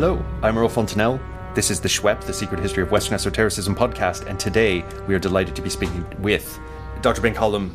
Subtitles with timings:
[0.00, 1.18] Hello, I'm Earl Fontainelle.
[1.56, 5.18] This is the SHWEP, the Secret History of Western Esotericism podcast, and today we are
[5.18, 6.56] delighted to be speaking with
[7.02, 7.20] Dr.
[7.20, 7.72] Ben Hallum,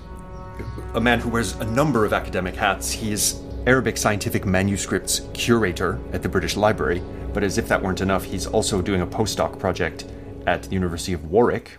[0.94, 2.94] a man who wears a number of academic hats.
[2.94, 7.04] He is Arabic scientific manuscripts curator at the British Library,
[7.34, 10.06] but as if that weren't enough, he's also doing a postdoc project
[10.48, 11.72] at the University of Warwick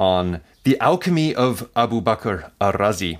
[0.00, 3.18] on the alchemy of Abu Bakr al-Razi,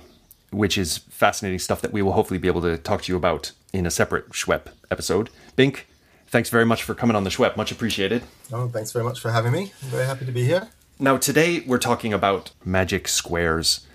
[0.51, 3.53] which is fascinating stuff that we will hopefully be able to talk to you about
[3.71, 5.29] in a separate SHWEP episode.
[5.55, 5.87] Bink,
[6.27, 7.57] thanks very much for coming on the SHWEP.
[7.57, 8.23] Much appreciated.
[8.51, 9.71] Oh, thanks very much for having me.
[9.83, 10.69] I'm very happy to be here.
[10.99, 13.85] Now, today we're talking about magic squares,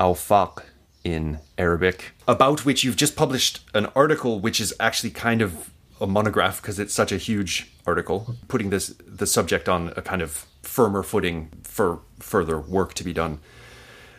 [0.00, 0.64] awfaq
[1.04, 6.06] in Arabic, about which you've just published an article which is actually kind of a
[6.06, 10.46] monograph because it's such a huge article, putting this the subject on a kind of
[10.62, 13.38] firmer footing for further work to be done.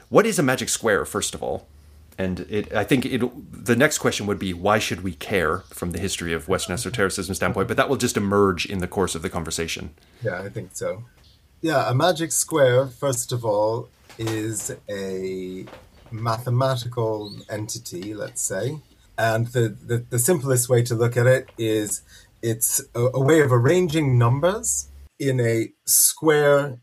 [0.10, 1.68] What is a magic square, first of all?
[2.18, 3.22] And it, I think it,
[3.66, 6.88] the next question would be why should we care from the history of Western mm-hmm.
[6.88, 7.68] esotericism standpoint?
[7.68, 9.92] But that will just emerge in the course of the conversation.
[10.22, 11.04] Yeah, I think so.
[11.62, 15.66] Yeah, a magic square, first of all, is a
[16.12, 18.80] mathematical entity, let's say.
[19.18, 22.02] And the, the, the simplest way to look at it is
[22.42, 26.80] it's a, a way of arranging numbers in a square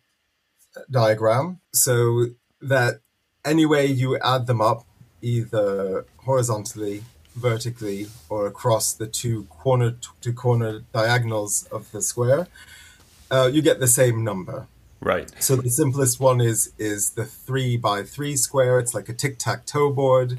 [0.91, 2.27] diagram so
[2.61, 3.01] that
[3.45, 4.85] any way you add them up,
[5.23, 7.05] either horizontally,
[7.37, 12.49] vertically, or across the two corner to corner diagonals of the square,
[13.31, 14.67] uh, you get the same number.
[15.01, 15.33] Right.
[15.43, 18.79] So the simplest one is is the three by three square.
[18.79, 20.39] It's like a tic tac toe board.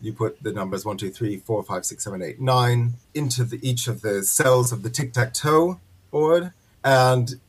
[0.00, 3.58] You put the numbers one, two, three, four, five, six, seven, eight, nine into the,
[3.68, 5.78] each of the cells of the tic tac toe
[6.10, 6.52] board,
[6.84, 7.40] and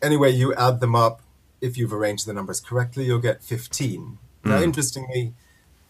[0.00, 1.20] anyway you add them up,
[1.60, 4.18] if you've arranged the numbers correctly, you'll get fifteen.
[4.44, 5.34] Now, interestingly,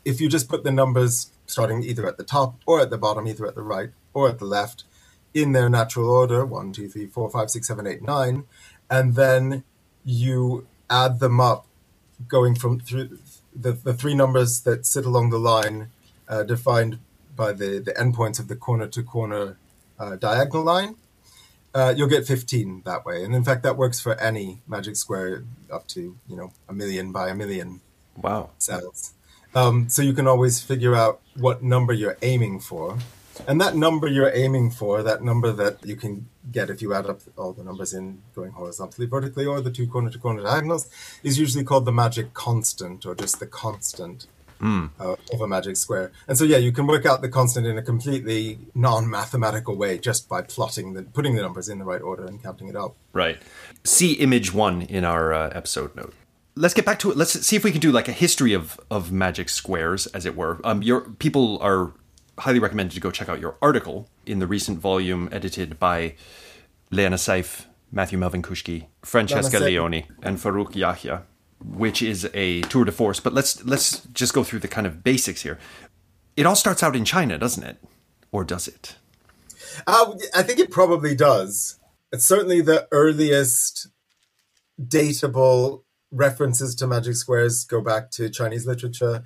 [0.06, 3.26] if you just put the numbers starting either at the top or at the bottom,
[3.26, 4.84] either at the right or at the left,
[5.34, 8.44] in their natural order one, two, three, four, five, six, seven, eight, nine,
[8.88, 9.64] and then
[10.04, 11.66] you add them up
[12.28, 13.18] going from through
[13.54, 15.88] the, the three numbers that sit along the line
[16.28, 16.98] uh, defined
[17.34, 19.56] by the, the endpoints of the corner to corner
[19.98, 20.94] uh, diagonal line,
[21.74, 23.24] uh, you'll get 15 that way.
[23.24, 27.12] And in fact, that works for any magic square up to, you know, a million
[27.12, 27.80] by a million
[28.16, 28.50] Wow.
[28.58, 29.12] cells.
[29.54, 32.98] Um, so you can always figure out what number you're aiming for.
[33.46, 37.06] And that number you're aiming for, that number that you can get if you add
[37.06, 40.88] up all the numbers in going horizontally, vertically, or the two corner to corner diagonals,
[41.22, 44.26] is usually called the magic constant or just the constant
[45.00, 46.12] uh, of a magic square.
[46.28, 49.98] And so, yeah, you can work out the constant in a completely non mathematical way
[49.98, 52.96] just by plotting the, putting the numbers in the right order and counting it up.
[53.12, 53.38] Right.
[53.84, 56.14] See image one in our uh, episode note.
[56.58, 57.16] Let's get back to it.
[57.16, 60.36] Let's see if we can do like a history of of magic squares, as it
[60.36, 60.58] were.
[60.64, 61.92] Um, your people are
[62.38, 66.14] highly recommended to go check out your article in the recent volume edited by
[66.90, 71.22] Liana Saif, Matthew Melvin Koushki, Francesca Leoni, and Farouk Yahya,
[71.62, 73.20] which is a tour de force.
[73.20, 75.58] But let's let's just go through the kind of basics here.
[76.36, 77.82] It all starts out in China, doesn't it?
[78.32, 78.96] Or does it?
[79.86, 81.78] Uh, I think it probably does.
[82.12, 83.88] It's certainly the earliest
[84.80, 85.82] datable
[86.16, 89.22] references to magic squares go back to Chinese literature,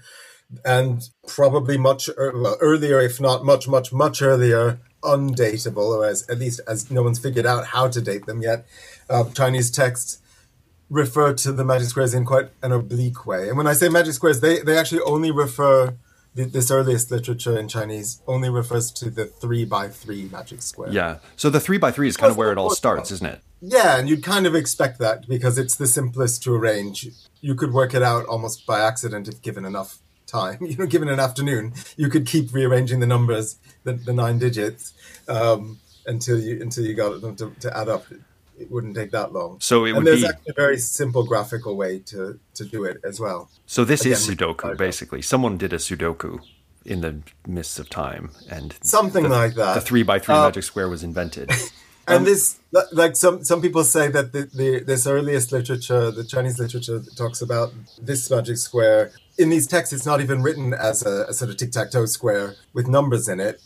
[0.65, 6.39] and probably much well, earlier, if not much, much, much earlier, undatable, or as at
[6.39, 8.67] least as no one's figured out how to date them yet.
[9.09, 10.19] Uh, Chinese texts
[10.89, 13.49] refer to the magic squares in quite an oblique way.
[13.49, 15.95] And when I say magic squares, they, they actually only refer,
[16.35, 20.91] th- this earliest literature in Chinese only refers to the three by three magic square.
[20.91, 21.19] Yeah.
[21.37, 23.41] So the three by three is kind of where it all starts, isn't it?
[23.61, 27.09] Yeah, and you'd kind of expect that because it's the simplest to arrange.
[27.41, 30.59] You could work it out almost by accident if given enough time.
[30.71, 34.93] You know, given an afternoon, you could keep rearranging the numbers, the, the nine digits,
[35.29, 38.07] um, until you until you got them to, to add up.
[38.59, 39.59] It wouldn't take that long.
[39.61, 42.85] So it would and there's be- actually a very simple graphical way to, to do
[42.85, 43.49] it as well.
[43.65, 45.23] So this is Sudoku, basically.
[45.23, 46.41] Someone did a Sudoku
[46.85, 49.75] in the midst of time, and Something the, like that.
[49.77, 51.51] The three by three Uh, magic square was invented.
[52.17, 52.59] and this
[52.93, 57.17] like some some people say that the, the this earliest literature the chinese literature that
[57.17, 59.13] talks about this magic square.
[59.39, 62.87] In these texts it's not even written as a, a sort of tic-tac-toe square with
[62.89, 63.61] numbers in it.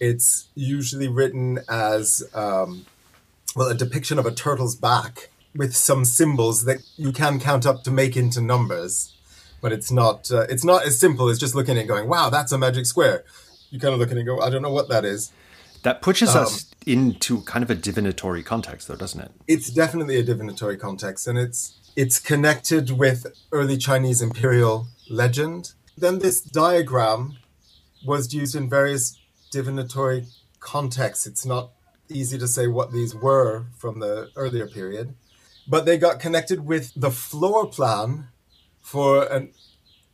[0.00, 2.84] It's usually written as um,
[3.56, 7.84] well a depiction of a turtle's back with some symbols that you can count up
[7.84, 9.12] to make into numbers
[9.62, 12.28] but it's not uh, it's not as simple as just looking at it going wow
[12.28, 13.24] that's a magic square.
[13.70, 15.32] You kind of look at it and go i don't know what that is.
[15.82, 19.30] That pushes Um, us into kind of a divinatory context, though, doesn't it?
[19.46, 26.18] it's definitely a divinatory context and it's it's connected with early chinese imperial legend then
[26.18, 27.36] this diagram
[28.04, 29.18] was used in various
[29.50, 30.26] divinatory
[30.60, 31.70] contexts it's not
[32.08, 35.14] easy to say what these were from the earlier period,
[35.66, 38.28] but they got connected with the floor plan
[38.80, 39.48] for a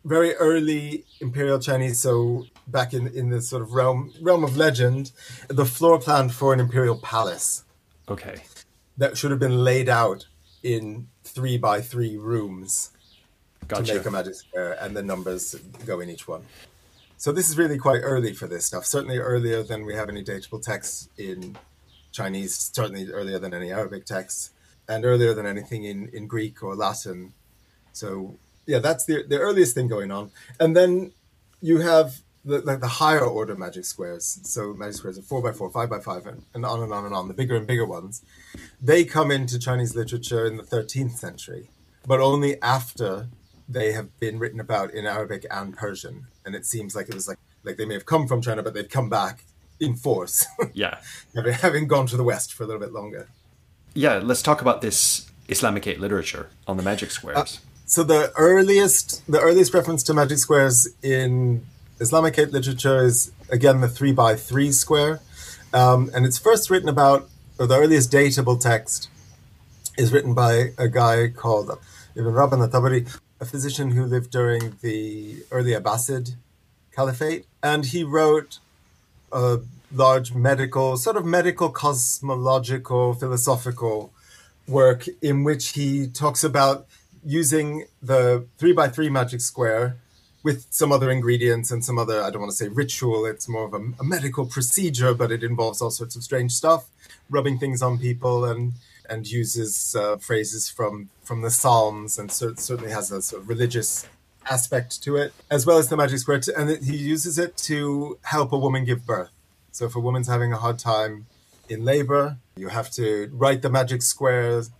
[0.04, 5.12] very early Imperial Chinese, so back in, in the sort of realm realm of legend,
[5.48, 7.64] the floor plan for an imperial palace.
[8.08, 8.42] Okay.
[8.96, 10.26] That should have been laid out
[10.62, 12.90] in three by three rooms
[13.68, 13.84] Gotcha.
[13.84, 15.54] to make a magic square, and the numbers
[15.86, 16.44] go in each one.
[17.16, 18.86] So this is really quite early for this stuff.
[18.86, 21.56] Certainly earlier than we have any datable texts in
[22.12, 22.70] Chinese.
[22.74, 24.50] Certainly earlier than any Arabic texts,
[24.88, 27.34] and earlier than anything in, in Greek or Latin.
[27.92, 30.30] So yeah, that's the the earliest thing going on.
[30.58, 31.12] And then
[31.60, 34.40] you have the, the, the higher order magic squares.
[34.44, 37.04] So magic squares are four by four, five by five, and, and on and on
[37.04, 37.28] and on.
[37.28, 38.22] The bigger and bigger ones,
[38.80, 41.68] they come into Chinese literature in the 13th century,
[42.06, 43.26] but only after
[43.68, 46.26] they have been written about in Arabic and Persian.
[46.46, 48.72] And it seems like it was like like they may have come from China, but
[48.72, 49.44] they've come back
[49.78, 50.98] in force, Yeah.
[51.34, 53.28] having, having gone to the west for a little bit longer.
[53.94, 57.36] Yeah, let's talk about this Islamicate literature on the magic squares.
[57.36, 57.46] Uh,
[57.90, 61.66] So the earliest the earliest reference to magic squares in
[61.98, 65.18] Islamicate literature is again the three by three square,
[65.74, 67.28] um, and it's first written about
[67.58, 69.10] or the earliest datable text
[69.98, 71.76] is written by a guy called
[72.14, 76.36] Ibn Rabban al-Tabari, a physician who lived during the early Abbasid
[76.94, 78.60] Caliphate, and he wrote
[79.32, 79.58] a
[79.92, 84.12] large medical, sort of medical, cosmological, philosophical
[84.68, 86.86] work in which he talks about
[87.24, 89.96] using the three by three magic square
[90.42, 93.64] with some other ingredients and some other, I don't want to say ritual, it's more
[93.64, 96.88] of a, a medical procedure, but it involves all sorts of strange stuff,
[97.28, 98.72] rubbing things on people and
[99.08, 103.48] and uses uh, phrases from from the Psalms and cer- certainly has a sort of
[103.48, 104.06] religious
[104.48, 106.38] aspect to it, as well as the magic square.
[106.40, 109.30] To, and it, he uses it to help a woman give birth.
[109.72, 111.26] So if a woman's having a hard time
[111.68, 114.70] in labor, you have to write the magic squares,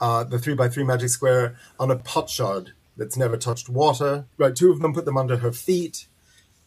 [0.00, 4.26] uh, the three by three magic square on a potsherd that's never touched water.
[4.38, 6.06] Right, two of them, put them under her feet,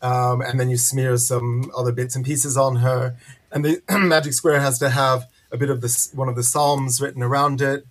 [0.02, 3.18] um, and then you smear some other bits and pieces on her.
[3.52, 7.02] And the magic square has to have a bit of this one of the psalms
[7.02, 7.86] written around it,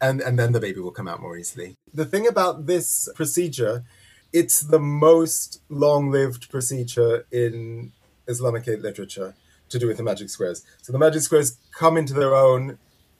[0.00, 1.74] and and then the baby will come out more easily.
[1.92, 3.84] The thing about this procedure,
[4.32, 7.92] it's the most long-lived procedure in
[8.26, 9.34] Islamicate literature
[9.68, 10.64] to do with the magic squares.
[10.82, 12.78] So the magic squares come into their own,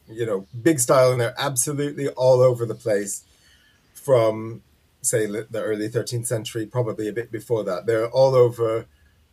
[0.09, 3.25] you know, big style, and they're absolutely all over the place
[3.95, 4.63] from
[5.03, 7.87] say the early 13th century, probably a bit before that.
[7.87, 8.87] They're all over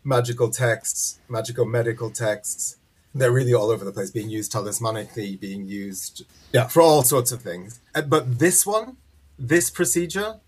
[0.04, 2.78] magical texts, magical medical texts.
[3.14, 7.32] They're really all over the place, being used talismanically, being used, yeah, for all sorts
[7.32, 7.80] of things.
[7.96, 8.98] Uh, But this one,
[9.38, 10.40] this procedure,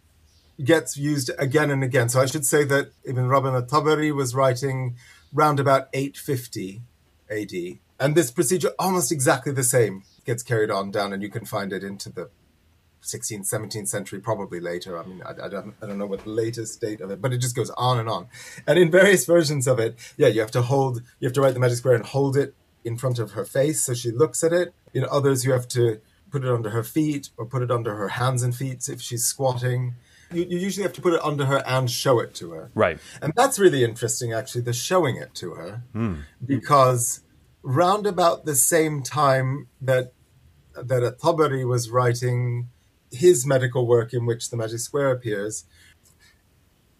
[0.63, 2.09] gets used again and again.
[2.09, 4.95] So I should say that Ibn Rabban al-Tabari was writing
[5.33, 6.81] round about 850
[7.29, 7.79] AD.
[8.01, 11.71] And this procedure, almost exactly the same, gets carried on down, and you can find
[11.71, 12.29] it into the
[13.03, 14.97] 16th, 17th century, probably later.
[14.97, 17.31] I mean, I, I, don't, I don't know what the latest date of it, but
[17.31, 18.27] it just goes on and on.
[18.67, 21.53] And in various versions of it, yeah, you have to hold, you have to write
[21.53, 24.51] the magic square and hold it in front of her face so she looks at
[24.51, 24.73] it.
[24.93, 28.09] In others, you have to put it under her feet or put it under her
[28.09, 29.95] hands and feet if she's squatting.
[30.31, 32.71] You, you usually have to put it under her and show it to her.
[32.73, 32.99] Right.
[33.21, 36.15] And that's really interesting, actually, the showing it to her, hmm.
[36.45, 37.21] because
[37.63, 40.13] round about the same time that
[40.75, 42.69] that a Tabari was writing
[43.11, 45.65] his medical work in which the magic square appears,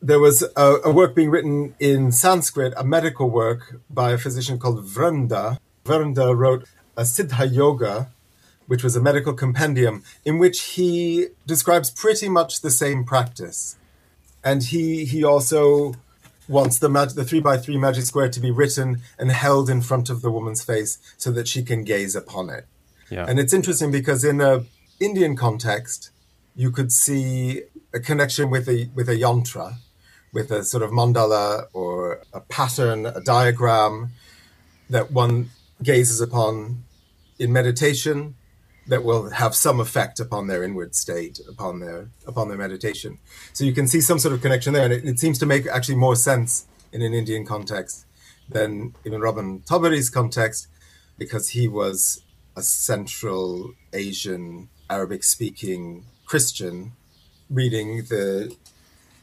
[0.02, 4.58] there was a, a work being written in Sanskrit, a medical work by a physician
[4.58, 5.58] called Vrunda.
[5.86, 8.12] Vrunda wrote a Siddha Yoga,
[8.68, 13.78] which was a medical compendium in which he describes pretty much the same practice.
[14.44, 15.94] And he he also
[16.48, 19.82] wants the mag- the three by three magic square to be written and held in
[19.82, 22.66] front of the woman's face so that she can gaze upon it.
[23.10, 23.26] Yeah.
[23.28, 24.64] And it's interesting because in a
[25.00, 26.12] Indian context,
[26.56, 29.76] you could see a connection with a with a yantra,
[30.34, 34.12] with a sort of mandala or a pattern, a diagram
[34.90, 35.50] that one
[35.82, 36.84] gazes upon
[37.40, 38.36] in meditation
[38.88, 43.20] that will have some effect upon their inward state, upon their upon their meditation.
[43.54, 45.68] So you can see some sort of connection there, and it, it seems to make
[45.68, 48.06] actually more sense in an Indian context
[48.50, 50.68] than Ibn Rabban Tabari's context,
[51.18, 52.22] because he was
[52.56, 56.94] a Central Asian Arabic speaking Christian
[57.50, 58.56] reading the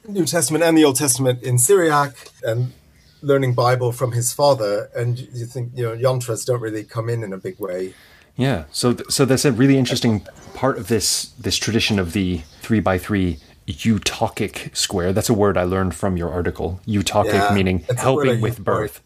[0.06, 2.72] New Testament and the Old Testament in Syriac and
[3.20, 4.88] learning Bible from his father.
[4.94, 7.94] And you think, you know, yantras don't really come in in a big way.
[8.38, 8.64] Yeah.
[8.70, 12.80] So th- so that's a really interesting part of this this tradition of the three
[12.80, 15.12] by three eutochic square.
[15.12, 16.80] That's a word I learned from your article.
[16.86, 19.02] Eutochic Yeah, meaning helping with birth.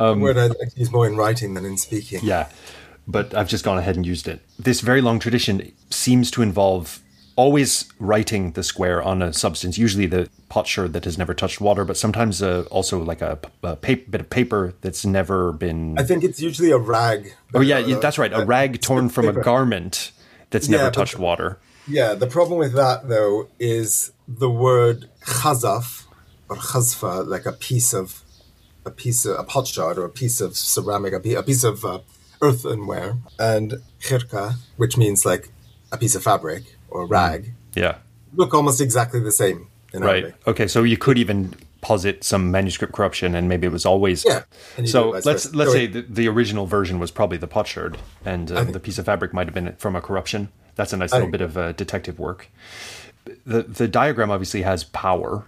[0.00, 2.20] Um, word I like to use more in writing than in speaking.
[2.22, 2.48] Yeah,
[3.06, 4.40] but I've just gone ahead and used it.
[4.58, 7.00] This very long tradition seems to involve
[7.36, 11.84] always writing the square on a substance, usually the potsherd that has never touched water,
[11.84, 15.98] but sometimes uh, also like a, a bit of paper that's never been.
[15.98, 17.34] I think it's usually a rag.
[17.54, 19.40] Oh yeah, uh, that's right, a rag torn from paper.
[19.40, 20.12] a garment
[20.50, 21.58] that's never yeah, touched water.
[21.86, 26.06] Yeah, the problem with that though is the word chazaf
[26.48, 28.22] or chazfa, like a piece of
[28.84, 31.98] a piece of a potsherd or a piece of ceramic, a piece of uh,
[32.40, 35.50] earthenware, and khirka, which means like
[35.92, 37.96] a piece of fabric or rag yeah.
[38.34, 40.34] look almost exactly the same right.
[40.46, 44.42] Okay so you could even posit some manuscript corruption and maybe it was always yeah
[44.84, 48.80] so let's let's say the, the, original version was probably the potsherd and uh, the
[48.80, 50.48] piece of fabric might have been from a corruption.
[50.74, 52.48] That's a nice little bit of uh, detective work.
[53.46, 55.46] The the diagram obviously has power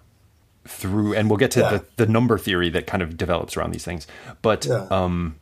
[0.68, 1.70] through and we'll get to yeah.
[1.70, 4.06] the, the number theory that kind of develops around these things
[4.42, 4.86] but yeah.
[4.90, 5.36] um,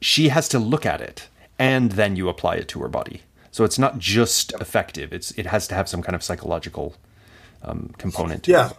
[0.00, 3.64] she has to look at it and then you apply it to her body so
[3.64, 6.94] it's not just effective; it's it has to have some kind of psychological
[7.62, 8.46] um, component.
[8.48, 8.76] yeah, it.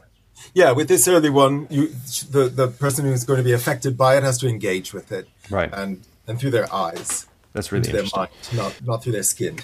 [0.53, 0.71] yeah.
[0.71, 1.87] With this early one, you
[2.31, 5.27] the the person who's going to be affected by it has to engage with it,
[5.49, 5.69] right?
[5.73, 7.27] And and through their eyes.
[7.53, 9.59] That's really their mind, not not through their skin.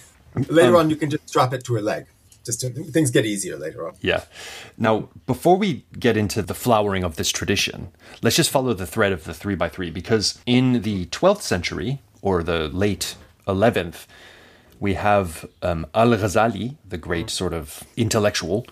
[0.50, 2.08] Later um, on, you can just strap it to a leg.
[2.46, 3.96] Just to, things get easier later on.
[4.02, 4.26] Yeah.
[4.78, 9.12] Now, before we get into the flowering of this tradition, let's just follow the thread
[9.12, 13.16] of the three by three because in the 12th century or the late
[13.48, 14.06] 11th,
[14.80, 18.66] we have um, Al Ghazali, the great sort of intellectual,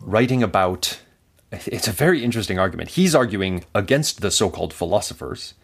[0.00, 1.00] writing about.
[1.52, 2.90] It's a very interesting argument.
[2.90, 5.54] He's arguing against the so called philosophers,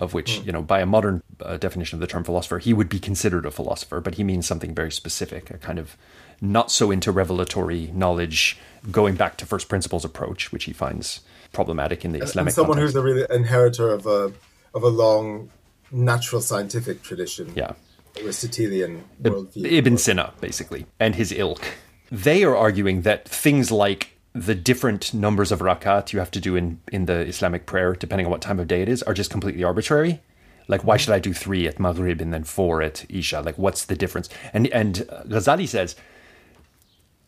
[0.00, 0.46] of which, hmm.
[0.46, 3.46] you know, by a modern uh, definition of the term philosopher, he would be considered
[3.46, 5.96] a philosopher, but he means something very specific, a kind of
[6.40, 8.58] not so into revelatory knowledge,
[8.90, 11.20] going back to first principles approach, which he finds
[11.52, 12.48] problematic in the Islamic.
[12.48, 12.94] And someone context.
[12.94, 14.32] who's a really inheritor of a
[14.74, 15.50] of a long
[15.90, 17.52] natural scientific tradition.
[17.56, 17.72] Yeah.
[18.22, 19.70] Aristotelian worldview.
[19.72, 21.62] Ibn Sina, basically, and his ilk.
[22.10, 26.56] They are arguing that things like the different numbers of rakat you have to do
[26.56, 29.30] in, in the Islamic prayer, depending on what time of day it is, are just
[29.30, 30.20] completely arbitrary.
[30.68, 33.40] Like, why should I do three at Maghrib and then four at Isha?
[33.40, 34.28] Like, what's the difference?
[34.52, 34.96] And and
[35.26, 35.96] Ghazali says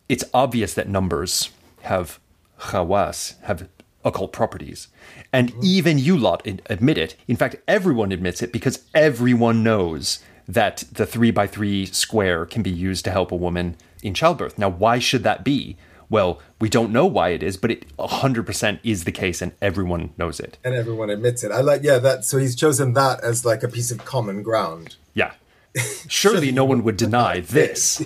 [0.07, 1.49] it's obvious that numbers
[1.81, 2.19] have
[2.59, 3.67] khawas, have
[4.03, 4.87] occult properties.
[5.33, 5.61] And mm-hmm.
[5.63, 7.15] even you lot admit it.
[7.27, 12.61] In fact, everyone admits it because everyone knows that the three by three square can
[12.61, 14.57] be used to help a woman in childbirth.
[14.57, 15.77] Now, why should that be?
[16.09, 20.13] Well, we don't know why it is, but it 100% is the case and everyone
[20.17, 20.57] knows it.
[20.63, 21.51] And everyone admits it.
[21.51, 22.25] I like, yeah, that.
[22.25, 24.97] So he's chosen that as like a piece of common ground.
[25.13, 25.31] Yeah.
[26.09, 28.05] Surely no one would deny this.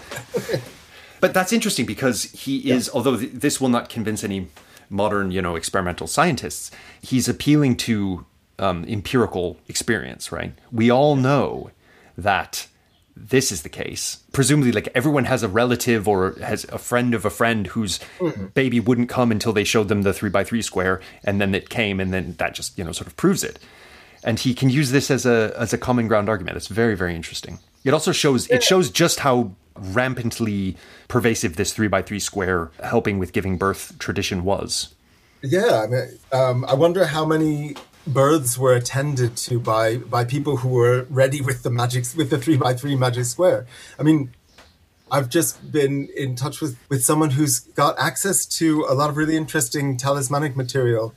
[1.19, 2.91] but that's interesting because he is, yeah.
[2.93, 4.49] although th- this will not convince any
[4.87, 6.69] modern, you know, experimental scientists,
[7.01, 8.23] he's appealing to
[8.59, 10.53] um, empirical experience, right?
[10.71, 11.71] We all know
[12.17, 12.67] that
[13.15, 14.23] this is the case.
[14.33, 18.47] Presumably, like everyone has a relative or has a friend of a friend whose mm-hmm.
[18.47, 21.69] baby wouldn't come until they showed them the three by three square, and then it
[21.69, 23.59] came, and then that just you know sort of proves it.
[24.23, 26.57] And he can use this as a as a common ground argument.
[26.57, 27.59] It's very very interesting.
[27.83, 33.19] It also shows it shows just how rampantly pervasive this three by three square helping
[33.19, 34.93] with giving birth tradition was.
[35.41, 37.75] Yeah, I mean, um, I wonder how many
[38.07, 42.37] births were attended to by by people who were ready with the magic with the
[42.37, 43.65] three by three magic square.
[43.99, 44.33] I mean,
[45.11, 49.17] I've just been in touch with with someone who's got access to a lot of
[49.17, 51.13] really interesting talismanic material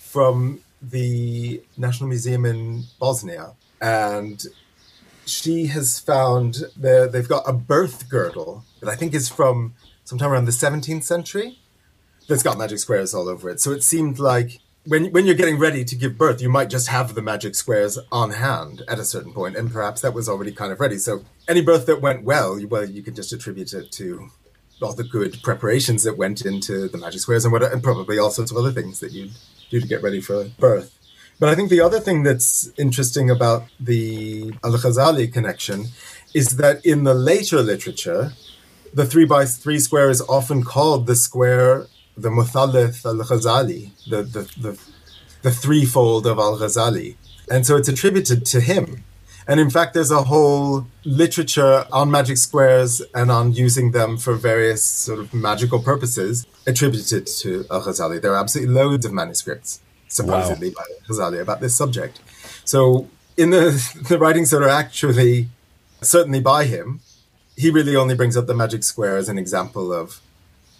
[0.00, 4.46] from the National Museum in Bosnia, and
[5.26, 10.32] she has found that they've got a birth girdle that I think is from sometime
[10.32, 11.58] around the 17th century
[12.28, 13.60] that's got magic squares all over it.
[13.60, 16.88] So it seemed like when when you're getting ready to give birth, you might just
[16.88, 20.50] have the magic squares on hand at a certain point, and perhaps that was already
[20.50, 20.96] kind of ready.
[20.96, 24.30] So any birth that went well, you, well, you could just attribute it to
[24.80, 28.30] all the good preparations that went into the magic squares and what, and probably all
[28.30, 29.32] sorts of other things that you'd
[29.70, 30.94] do to get ready for birth.
[31.38, 35.86] But I think the other thing that's interesting about the Al Ghazali connection
[36.32, 38.32] is that in the later literature,
[38.94, 41.86] the three by three square is often called the square
[42.22, 44.78] the Muthalith al Ghazali, the, the, the,
[45.42, 47.16] the threefold of al Ghazali.
[47.50, 49.04] And so it's attributed to him.
[49.46, 54.34] And in fact, there's a whole literature on magic squares and on using them for
[54.34, 58.20] various sort of magical purposes attributed to Al Ghazali.
[58.20, 60.74] There are absolutely loads of manuscripts, supposedly wow.
[60.76, 62.20] by Ghazali, about this subject.
[62.64, 63.08] So,
[63.38, 63.70] in the,
[64.08, 65.48] the writings that are actually
[66.02, 67.00] certainly by him,
[67.56, 70.20] he really only brings up the magic square as an example of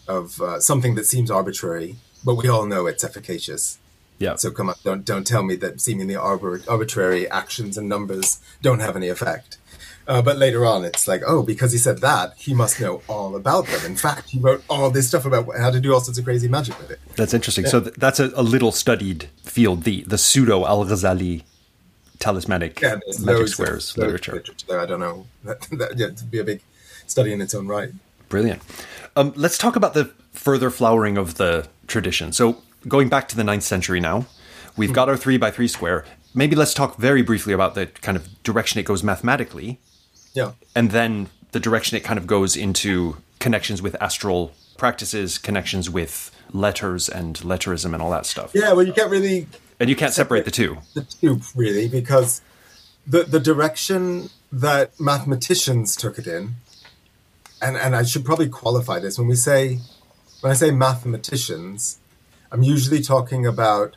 [0.09, 3.79] of uh, something that seems arbitrary, but we all know it's efficacious.
[4.19, 4.35] Yeah.
[4.35, 8.97] So come on, don't don't tell me that seemingly arbitrary actions and numbers don't have
[8.97, 9.59] any effect.
[10.09, 13.37] Uh, but later on, it's like, oh, because he said that, he must know all
[13.37, 13.85] about them.
[13.85, 16.49] In fact, he wrote all this stuff about how to do all sorts of crazy
[16.49, 16.99] magic with it.
[17.15, 17.67] That's interesting.
[17.67, 21.43] So th- that's a, a little studied field, the the pseudo Al Ghazali
[22.19, 24.33] talismanic Yeah, magic squares literature.
[24.33, 24.81] literature.
[24.81, 25.27] I don't know.
[25.45, 26.63] That, that, yeah, be a big
[27.07, 27.91] study in its own right.
[28.29, 28.63] Brilliant.
[29.17, 32.33] Um, let's talk about the further flowering of the tradition.
[32.33, 34.27] So, going back to the ninth century now,
[34.77, 36.05] we've got our three by three square.
[36.35, 39.81] Maybe let's talk very briefly about the kind of direction it goes mathematically,
[40.35, 40.53] Yeah.
[40.77, 46.31] and then the direction it kind of goes into connections with astral practices, connections with
[46.53, 48.53] letters and letterism and all that stuff.
[48.55, 49.47] Yeah, well, you can't really
[49.81, 50.79] And you can't separate the two.
[50.95, 52.41] the two really because
[53.07, 56.55] the the direction that mathematicians took it in,
[57.61, 59.79] and and I should probably qualify this when we say
[60.41, 61.99] when I say mathematicians,
[62.53, 63.97] I'm usually talking about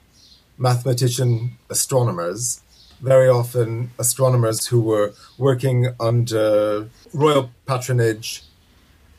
[0.58, 2.62] mathematician astronomers.
[3.02, 8.44] Very often, astronomers who were working under royal patronage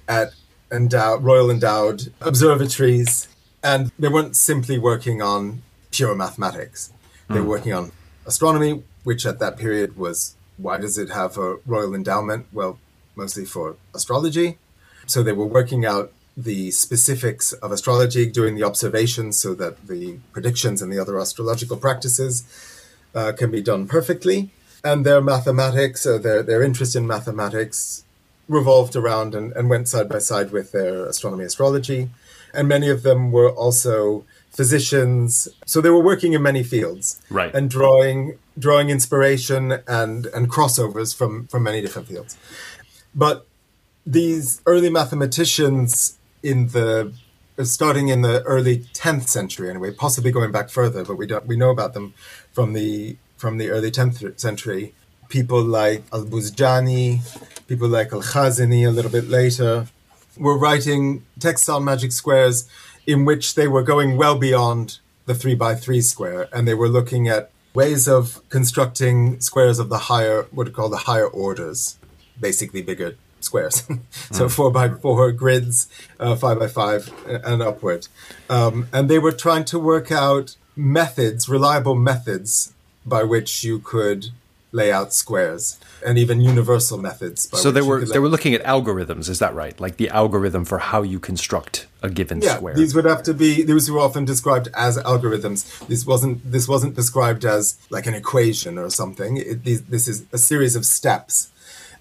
[0.09, 0.35] at
[0.71, 3.29] endowed, royal endowed observatories,
[3.63, 6.93] and they weren't simply working on pure mathematics.
[7.29, 7.49] They were hmm.
[7.49, 7.93] working on
[8.25, 12.47] astronomy, which at that period was why does it have a royal endowment?
[12.53, 12.79] Well,
[13.17, 14.59] mostly for astrology.
[15.07, 20.19] So they were working out the specifics of astrology, doing the observations so that the
[20.33, 22.45] predictions and the other astrological practices
[23.15, 24.51] uh, can be done perfectly.
[24.85, 28.05] And their mathematics, uh, their, their interest in mathematics,
[28.49, 32.11] revolved around and, and went side by side with their astronomy astrology.
[32.55, 35.49] And many of them were also physicians.
[35.65, 37.21] So they were working in many fields.
[37.31, 37.55] Right.
[37.55, 42.37] And drawing drawing inspiration and, and crossovers from, from many different fields.
[43.15, 43.47] But
[44.07, 47.13] these early mathematicians in the
[47.59, 51.47] uh, starting in the early 10th century anyway possibly going back further but we don't
[51.47, 52.15] we know about them
[52.51, 54.95] from the from the early 10th century.
[55.29, 57.21] People like al-buzjani
[57.67, 59.87] people like al-khazini a little bit later
[60.37, 62.69] were writing texts on magic squares
[63.07, 66.89] in which they were going well beyond the 3 by 3 square and they were
[66.89, 71.99] looking at ways of constructing squares of the higher what are called the higher orders
[72.41, 73.85] basically bigger squares.
[74.31, 78.09] so four by four grids, uh, five by five, and upward.
[78.49, 82.73] Um, and they were trying to work out methods, reliable methods,
[83.05, 84.29] by which you could
[84.73, 87.49] lay out squares, and even universal methods.
[87.59, 89.79] So they were they were looking at algorithms, is that right?
[89.79, 92.75] Like the algorithm for how you construct a given yeah, square.
[92.75, 93.63] these would have to be.
[93.63, 95.87] These were often described as algorithms.
[95.87, 96.51] This wasn't.
[96.51, 99.37] This wasn't described as like an equation or something.
[99.37, 101.51] It, these, this is a series of steps,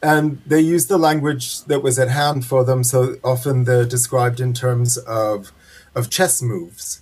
[0.02, 2.84] and they used the language that was at hand for them.
[2.84, 5.52] So often they're described in terms of
[5.94, 7.02] of chess moves.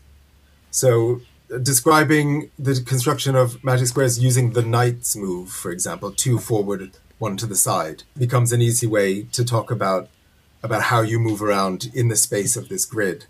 [0.72, 1.22] So
[1.64, 7.38] describing the construction of magic squares using the knight's move, for example, two forward, one
[7.38, 10.10] to the side, becomes an easy way to talk about
[10.62, 13.26] about how you move around in the space of this grid.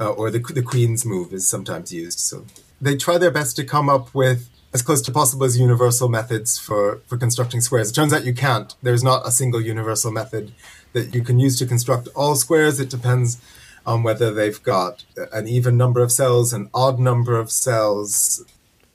[0.00, 2.20] Uh, or the, the queen's move is sometimes used.
[2.20, 2.46] So
[2.80, 6.58] they try their best to come up with as close to possible as universal methods
[6.58, 7.90] for, for constructing squares.
[7.90, 8.74] It turns out you can't.
[8.82, 10.52] There's not a single universal method
[10.92, 12.78] that you can use to construct all squares.
[12.78, 13.38] It depends
[13.86, 18.44] on whether they've got an even number of cells, an odd number of cells,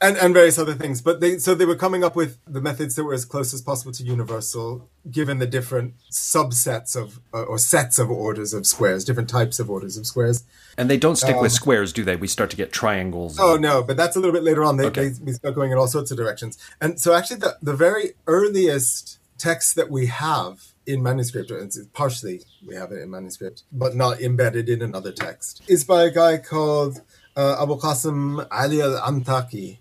[0.05, 1.01] and, and various other things.
[1.01, 3.61] But they so they were coming up with the methods that were as close as
[3.61, 9.03] possible to universal, given the different subsets of uh, or sets of orders of squares,
[9.05, 10.43] different types of orders of squares.
[10.77, 12.15] and they don't stick with squares, do they?
[12.15, 13.39] We start to get triangles.
[13.39, 14.77] Um, Oh no, but that's a little bit later on.
[14.77, 15.09] They, Okay.
[15.09, 16.57] they we start going in all sorts of directions.
[16.81, 21.77] And so actually the, the very earliest text that we have in manuscript, or it's
[21.93, 26.11] partially we have it in manuscript, but not embedded in another text, is by a
[26.11, 27.01] guy called
[27.35, 29.77] uh, Abu Qasim Ali al-Antaki.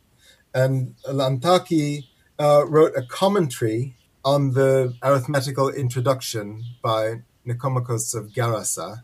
[0.54, 2.06] And al-Antaki
[2.38, 9.00] uh, wrote a commentary on the arithmetical introduction by Nicomachus of Gerasa.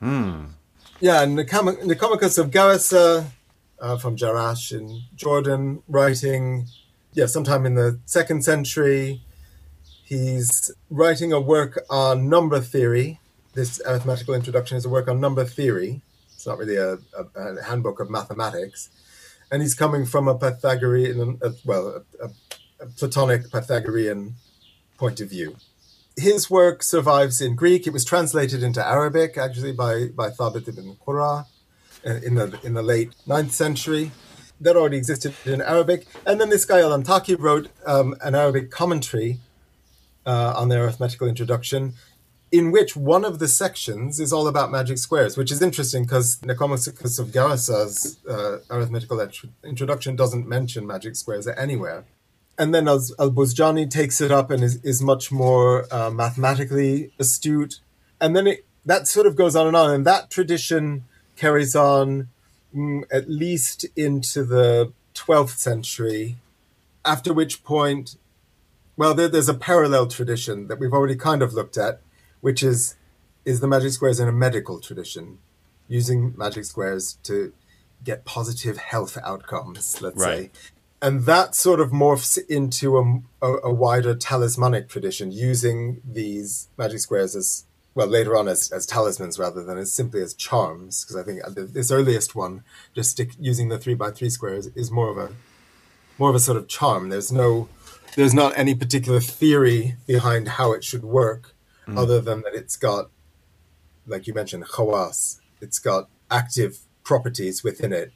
[1.01, 3.27] Yeah, Nicom- Nicomachus of Gerasa
[3.81, 6.67] uh, from Jarash in Jordan, writing,
[7.13, 9.23] yeah, sometime in the second century.
[10.05, 13.21] He's writing a work on number theory.
[13.55, 16.03] This arithmetical introduction is a work on number theory.
[16.35, 18.91] It's not really a, a, a handbook of mathematics.
[19.51, 24.35] And he's coming from a Pythagorean, a, well, a, a, Platonic Pythagorean
[24.99, 25.57] point of view
[26.19, 27.87] his work survives in Greek.
[27.87, 31.47] It was translated into Arabic actually by by Thabit ibn Qurra
[32.07, 34.11] uh, in the in the late 9th century.
[34.61, 38.73] That already existed in Arabic, and then this guy Al Antaki wrote um, an Arabic
[38.73, 39.39] commentary
[40.27, 41.95] uh, on the arithmetical introduction,
[42.51, 46.39] in which one of the sections is all about magic squares, which is interesting because
[46.41, 49.21] Nicomachus of Gerasa's uh, arithmetical
[49.65, 52.05] introduction doesn't mention magic squares anywhere.
[52.59, 57.81] And then Al Buzjani takes it up and is, is much more uh, mathematically astute.
[58.21, 59.91] And then it, that sort of goes on and on.
[59.93, 61.05] And that tradition
[61.37, 62.29] carries on
[62.75, 66.37] mm, at least into the 12th century,
[67.05, 68.17] after which point,
[68.97, 72.01] well, there, there's a parallel tradition that we've already kind of looked at,
[72.41, 72.97] which is
[73.45, 75.39] is the magic squares in a medical tradition,
[75.89, 77.53] using magic squares to
[78.05, 80.55] get positive health outcomes, let's right.
[80.55, 80.71] say.
[81.01, 87.01] And that sort of morphs into a, a, a, wider talismanic tradition, using these magic
[87.01, 91.05] squares as well later on as, as talismans rather than as simply as charms.
[91.05, 94.91] Because I think this earliest one, just stick, using the three by three squares, is
[94.91, 95.35] more of a
[96.19, 97.09] more of a sort of charm.
[97.09, 97.69] There's no
[98.17, 101.55] there's not any particular theory behind how it should work
[101.89, 101.99] mm.
[101.99, 103.11] other than that it's got,
[104.07, 105.41] like you mentioned, khawas.
[105.61, 108.13] It's got active properties within it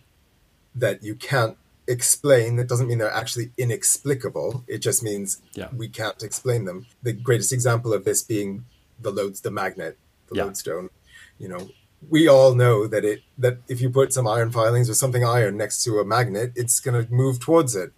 [0.75, 1.57] that you can't
[1.89, 2.57] explain.
[2.57, 4.65] That doesn't mean they're actually inexplicable.
[4.69, 5.69] It just means yeah.
[5.77, 6.87] we can't explain them.
[7.03, 8.65] The greatest example of this being
[9.01, 10.45] the loads, the magnet, the yeah.
[10.45, 10.91] lodestone.
[11.39, 11.71] You know,
[12.09, 15.57] we all know that it that if you put some iron filings or something iron
[15.57, 17.93] next to a magnet, it's going to move towards it,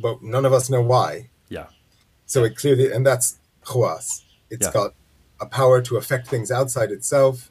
[0.00, 1.30] but none of us know why.
[1.48, 1.66] Yeah.
[2.26, 4.22] So it clearly, and that's khawas.
[4.50, 4.72] It's yeah.
[4.72, 4.94] got
[5.40, 7.50] a power to affect things outside itself,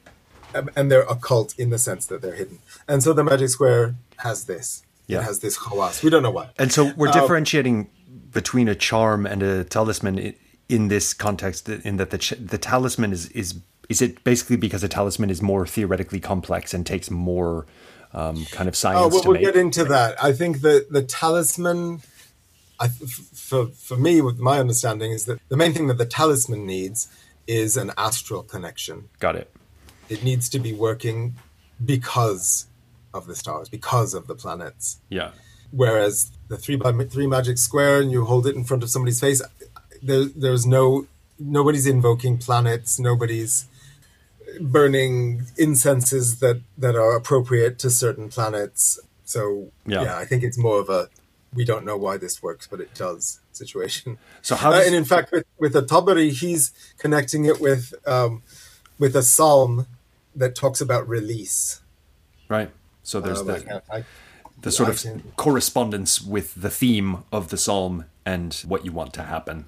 [0.54, 2.58] and they're occult in the sense that they're hidden.
[2.88, 4.82] And so the magic square has this.
[5.06, 5.20] Yeah.
[5.20, 6.02] It has this khawas.
[6.02, 6.50] We don't know why.
[6.58, 7.90] And so we're uh, differentiating
[8.32, 10.34] between a charm and a talisman
[10.68, 14.88] in this context, in that the, the talisman is, is is it basically because a
[14.88, 17.66] talisman is more theoretically complex and takes more
[18.14, 19.00] um, kind of science?
[19.00, 19.42] Oh, well, we'll make?
[19.42, 20.22] get into that.
[20.22, 22.02] I think that the talisman,
[22.78, 26.64] I, for for me, with my understanding, is that the main thing that the talisman
[26.66, 27.08] needs
[27.50, 29.08] is an astral connection.
[29.18, 29.50] Got it.
[30.08, 31.34] It needs to be working
[31.84, 32.66] because
[33.12, 35.00] of the stars, because of the planets.
[35.08, 35.32] Yeah.
[35.72, 39.18] Whereas the three by three magic square, and you hold it in front of somebody's
[39.18, 39.42] face,
[40.00, 41.08] there, there's no
[41.40, 43.66] nobody's invoking planets, nobody's
[44.60, 49.00] burning incenses that that are appropriate to certain planets.
[49.24, 51.08] So yeah, yeah I think it's more of a
[51.52, 54.18] we don't know why this works, but it does situation.
[54.42, 54.70] So how?
[54.70, 54.82] Does...
[54.82, 58.42] Uh, and in fact, with with the Tabari, he's connecting it with um,
[58.98, 59.86] with a psalm
[60.34, 61.80] that talks about release.
[62.48, 62.70] Right.
[63.02, 64.04] So there's um, the I, I,
[64.60, 65.32] the sort I of can...
[65.36, 69.66] correspondence with the theme of the psalm and what you want to happen.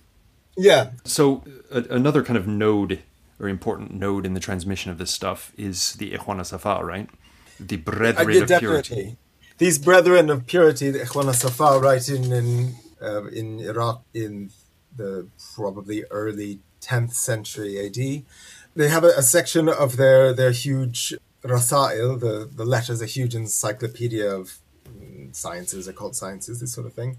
[0.57, 0.91] Yeah.
[1.05, 3.01] So a, another kind of node
[3.41, 7.09] or important node in the transmission of this stuff is the Ikhwana Safa, right?
[7.59, 8.59] The brethren of definitely.
[8.59, 9.17] purity.
[9.59, 14.51] These brethren of purity, the Ikhwana Safa, writing in uh, in Iraq in
[14.97, 18.25] the probably early 10th century AD.
[18.75, 23.35] They have a, a section of their their huge rasail, the, the letters, a huge
[23.35, 24.59] encyclopedia of
[25.33, 27.19] sciences, occult sciences, this sort of thing,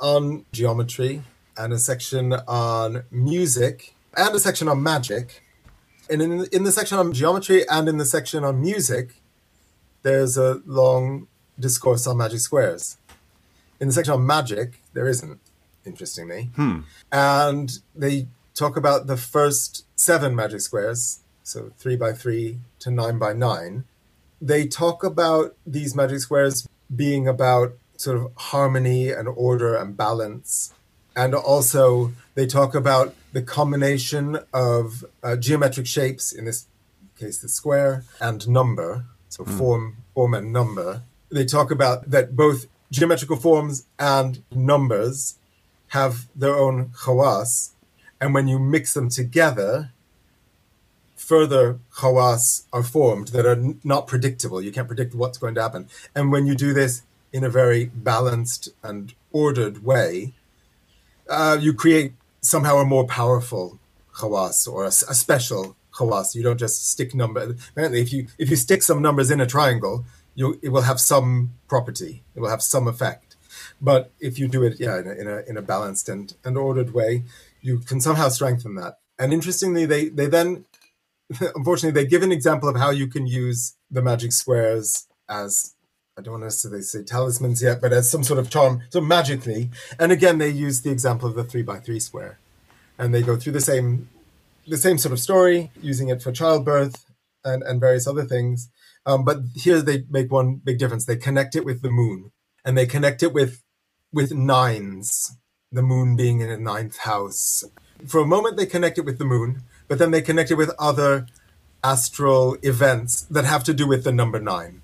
[0.00, 1.22] on geometry,
[1.56, 5.42] and a section on music, and a section on magic.
[6.08, 9.20] And in, in the section on geometry and in the section on music,
[10.02, 11.26] there's a long
[11.58, 12.96] discourse on magic squares.
[13.80, 15.40] In the section on magic, there isn't,
[15.84, 16.50] interestingly.
[16.56, 16.80] Hmm.
[17.12, 23.18] And they talk about the first seven magic squares, so three by three to nine
[23.18, 23.84] by nine.
[24.40, 30.72] They talk about these magic squares being about sort of harmony and order and balance.
[31.14, 36.66] And also, they talk about the combination of uh, geometric shapes, in this
[37.18, 39.58] case, the square, and number, so mm.
[39.58, 41.02] form, form and number.
[41.30, 45.36] They talk about that both geometrical forms and numbers
[45.88, 47.70] have their own khawas,
[48.20, 49.92] and when you mix them together,
[51.16, 54.60] further khawas are formed that are not predictable.
[54.60, 55.88] You can't predict what's going to happen.
[56.14, 60.34] And when you do this in a very balanced and ordered way,
[61.28, 63.78] uh, you create somehow a more powerful
[64.14, 66.34] khawas or a, a special khawas.
[66.34, 67.56] You don't just stick number.
[67.70, 70.04] Apparently, if you if you stick some numbers in a triangle,
[70.36, 72.22] you it will have some property.
[72.36, 73.34] It will have some effect.
[73.80, 76.56] But if you do it, yeah, in a, in a, in a balanced and, and
[76.56, 77.24] ordered way,
[77.60, 78.98] you can somehow strengthen that.
[79.18, 80.66] And interestingly, they, they then,
[81.54, 85.74] unfortunately, they give an example of how you can use the magic squares as
[86.18, 89.02] I don't want to necessarily say talismans yet, but as some sort of charm, so
[89.02, 89.70] magically.
[89.98, 92.38] And again, they use the example of the three by three square,
[92.98, 94.08] and they go through the same,
[94.66, 97.04] the same sort of story, using it for childbirth
[97.44, 98.70] and and various other things.
[99.06, 101.06] Um, but here they make one big difference.
[101.06, 102.32] They connect it with the moon,
[102.64, 103.62] and they connect it with
[104.12, 105.36] with nines.
[105.72, 107.64] The moon being in a ninth house,
[108.06, 110.70] For a moment, they connect it with the moon, but then they connect it with
[110.78, 111.26] other
[111.82, 114.82] astral events that have to do with the number nine.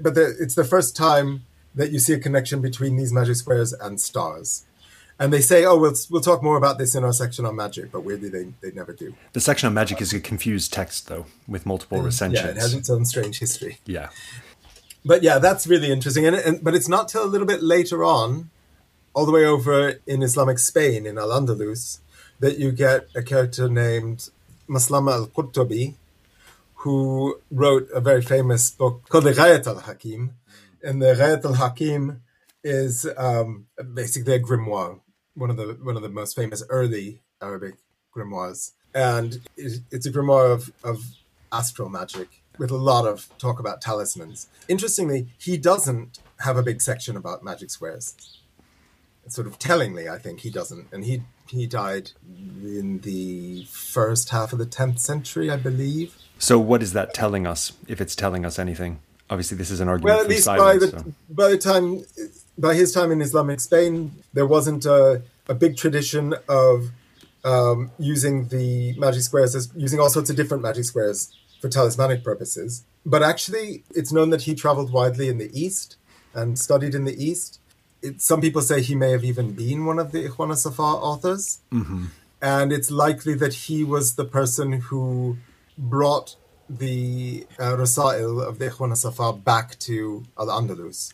[0.00, 3.72] But the, it's the first time that you see a connection between these magic squares
[3.72, 4.64] and stars.
[5.20, 7.92] And they say, oh, we'll, we'll talk more about this in our section on magic,
[7.92, 9.14] but weirdly, they, they never do.
[9.34, 12.42] The section on magic is a confused text, though, with multiple recensions.
[12.42, 13.78] Yeah, it has its own strange history.
[13.84, 14.08] Yeah.
[15.04, 16.26] But yeah, that's really interesting.
[16.26, 18.48] And, and But it's not till a little bit later on,
[19.12, 21.98] all the way over in Islamic Spain, in Al Andalus,
[22.38, 24.30] that you get a character named
[24.68, 25.96] Maslama al Qurtubi,
[26.76, 30.32] who wrote a very famous book called the Ghayat al Hakim.
[30.82, 32.22] And the Ghayat al Hakim
[32.64, 35.00] is um, basically a grimoire,
[35.40, 37.74] one of the one of the most famous early Arabic
[38.14, 41.02] grimoires, and it's a grimoire of, of
[41.52, 44.48] astral magic with a lot of talk about talismans.
[44.68, 48.36] Interestingly, he doesn't have a big section about magic squares.
[49.28, 52.12] Sort of tellingly, I think he doesn't, and he he died
[52.62, 56.16] in the first half of the tenth century, I believe.
[56.38, 57.72] So, what is that telling us?
[57.86, 60.16] If it's telling us anything, obviously, this is an argument.
[60.16, 61.14] Well, at least silence, by the so.
[61.30, 62.04] by the time
[62.60, 66.90] by his time in Islamic Spain, there wasn't a, a big tradition of
[67.44, 72.22] um, using the magic squares as using all sorts of different magic squares for talismanic
[72.22, 72.84] purposes.
[73.04, 75.96] But actually, it's known that he traveled widely in the East
[76.34, 77.60] and studied in the East.
[78.02, 81.60] It, some people say he may have even been one of the Ikhwan Safa authors.
[81.72, 82.06] Mm-hmm.
[82.42, 85.38] And it's likely that he was the person who
[85.76, 86.36] brought
[86.68, 91.12] the uh, Rasail of the Ikhwan Safa back to Al Andalus.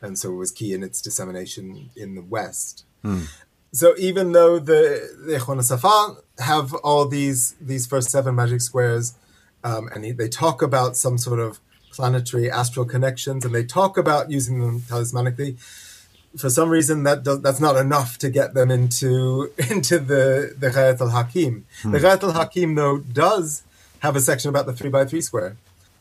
[0.00, 2.84] And so it was key in its dissemination in the West.
[3.04, 3.28] Mm.
[3.72, 9.14] So even though the, the Ikhwan Safa have all these, these first seven magic squares,
[9.64, 11.60] um, and they talk about some sort of
[11.92, 15.58] planetary astral connections, and they talk about using them talismanically.
[16.36, 20.68] For some reason, that does, that's not enough to get them into into the the
[20.70, 21.66] Ghayat al Hakim.
[21.82, 21.90] Hmm.
[21.90, 23.64] The Ghayat al Hakim, though, does
[24.00, 25.56] have a section about the three by three square,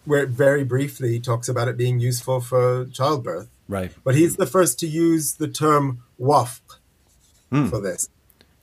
[0.05, 3.49] where it very briefly talks about it being useful for childbirth.
[3.67, 3.91] Right.
[4.03, 6.62] But he's the first to use the term wafq
[7.51, 7.67] hmm.
[7.67, 8.10] for this.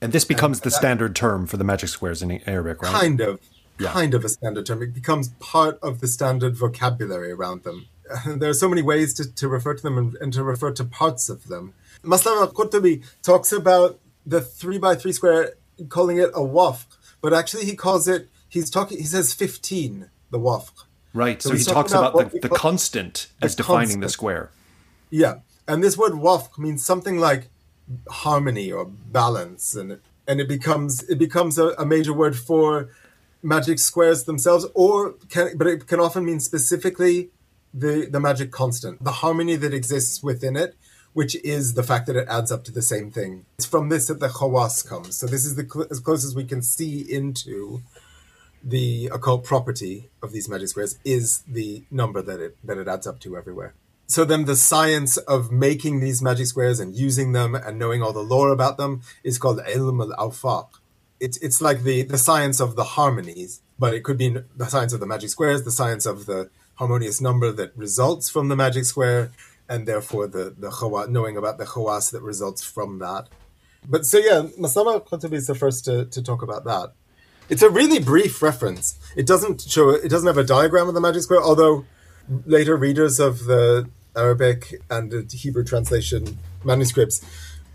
[0.01, 2.91] And this becomes and the that, standard term for the magic squares in Arabic, right?
[2.91, 3.39] Kind of
[3.79, 3.91] yeah.
[3.91, 4.81] kind of a standard term.
[4.81, 7.87] It becomes part of the standard vocabulary around them.
[8.27, 10.85] there are so many ways to, to refer to them and, and, to refer to
[10.85, 11.73] parts of them.
[12.03, 15.55] Maslama al-Qurtubi talks about the three by three square,
[15.89, 16.85] calling it a wafq,
[17.21, 20.71] but actually he calls it, he's talking, he says 15, the wafq.
[21.13, 24.01] Right, so, so he talks about, about the, the constant as defining constant.
[24.03, 24.51] the square.
[25.15, 27.47] Yeah, and this word wafq means something like
[28.09, 32.89] harmony or balance, and and it becomes it becomes a, a major word for
[33.41, 37.29] magic squares themselves, or can, but it can often mean specifically
[37.73, 40.75] the the magic constant, the harmony that exists within it,
[41.13, 43.45] which is the fact that it adds up to the same thing.
[43.57, 45.15] It's from this that the khawas comes.
[45.15, 47.83] So this is the cl- as close as we can see into
[48.61, 53.07] the occult property of these magic squares is the number that it that it adds
[53.07, 53.75] up to everywhere.
[54.07, 58.13] So then the science of making these magic squares and using them and knowing all
[58.13, 60.67] the lore about them is called ilm al-awfaq
[61.19, 64.93] it's it's like the the science of the harmonies, but it could be the science
[64.93, 68.85] of the magic squares, the science of the harmonious number that results from the magic
[68.85, 69.31] square,
[69.69, 73.29] and therefore the the khawas, knowing about the khawas that results from that.
[73.87, 76.93] But so yeah, Maslama Qurtubi is the first to, to talk about that.
[77.47, 78.99] It's a really brief reference.
[79.15, 81.85] It doesn't show it doesn't have a diagram of the magic square, although
[82.45, 87.23] later readers of the Arabic and the Hebrew translation manuscripts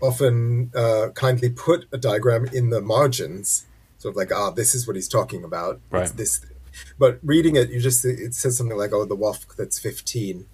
[0.01, 3.65] often uh, kindly put a diagram in the margins,
[3.99, 5.79] sort of like, ah, this is what he's talking about.
[5.91, 6.03] Right.
[6.03, 6.45] It's this.
[6.97, 10.47] But reading it, you just it says something like, oh, the wafq that's fifteen.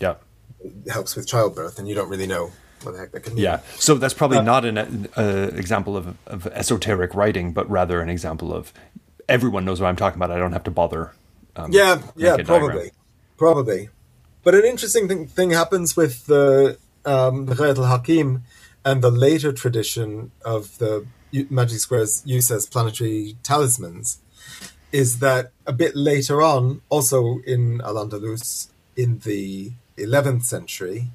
[0.00, 0.14] Yeah.
[0.88, 3.44] Helps with childbirth, and you don't really know what the heck that can mean.
[3.44, 3.60] Yeah.
[3.76, 8.08] So that's probably uh, not an uh, example of, of esoteric writing, but rather an
[8.08, 8.72] example of
[9.28, 10.30] everyone knows what I'm talking about.
[10.30, 11.12] I don't have to bother.
[11.56, 12.00] Um, yeah.
[12.16, 12.36] Yeah.
[12.36, 12.68] Probably.
[12.68, 12.90] Diagram.
[13.38, 13.88] Probably.
[14.42, 18.42] But an interesting thing, thing happens with the um, the Ghayat al Hakim
[18.84, 21.06] and the later tradition of the
[21.48, 24.18] magic squares use as planetary talismans
[24.92, 31.08] is that a bit later on, also in Al Andalus in the 11th century,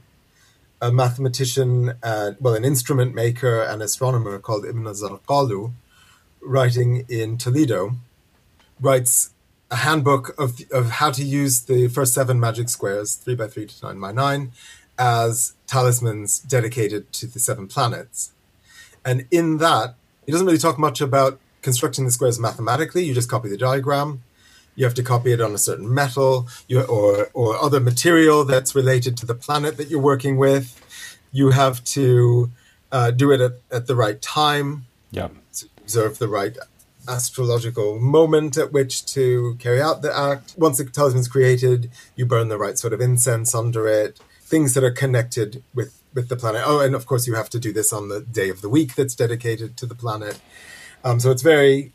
[0.81, 5.73] a mathematician, and, well, an instrument maker and astronomer called Ibn al Zarqalu,
[6.41, 7.95] writing in Toledo,
[8.79, 9.33] writes
[9.73, 13.65] a handbook of, of how to use the first seven magic squares, 3 by 3
[13.65, 14.51] to 9 by 9,
[14.99, 18.33] as talismans dedicated to the seven planets.
[19.03, 19.95] And in that,
[20.27, 23.03] he doesn't really talk much about constructing the squares mathematically.
[23.03, 24.21] You just copy the diagram.
[24.75, 28.75] You have to copy it on a certain metal you, or, or other material that's
[28.75, 30.79] related to the planet that you're working with.
[31.31, 32.51] You have to
[32.91, 34.85] uh, do it at, at the right time.
[35.09, 35.29] Yeah.
[35.81, 36.55] observe the right
[37.07, 40.55] astrological moment at which to carry out the act.
[40.57, 44.19] Once the talisman's created, you burn the right sort of incense under it.
[44.41, 46.61] Things that are connected with with the planet.
[46.65, 48.95] Oh, and of course, you have to do this on the day of the week
[48.95, 50.39] that's dedicated to the planet.
[51.03, 51.91] Um, so it's very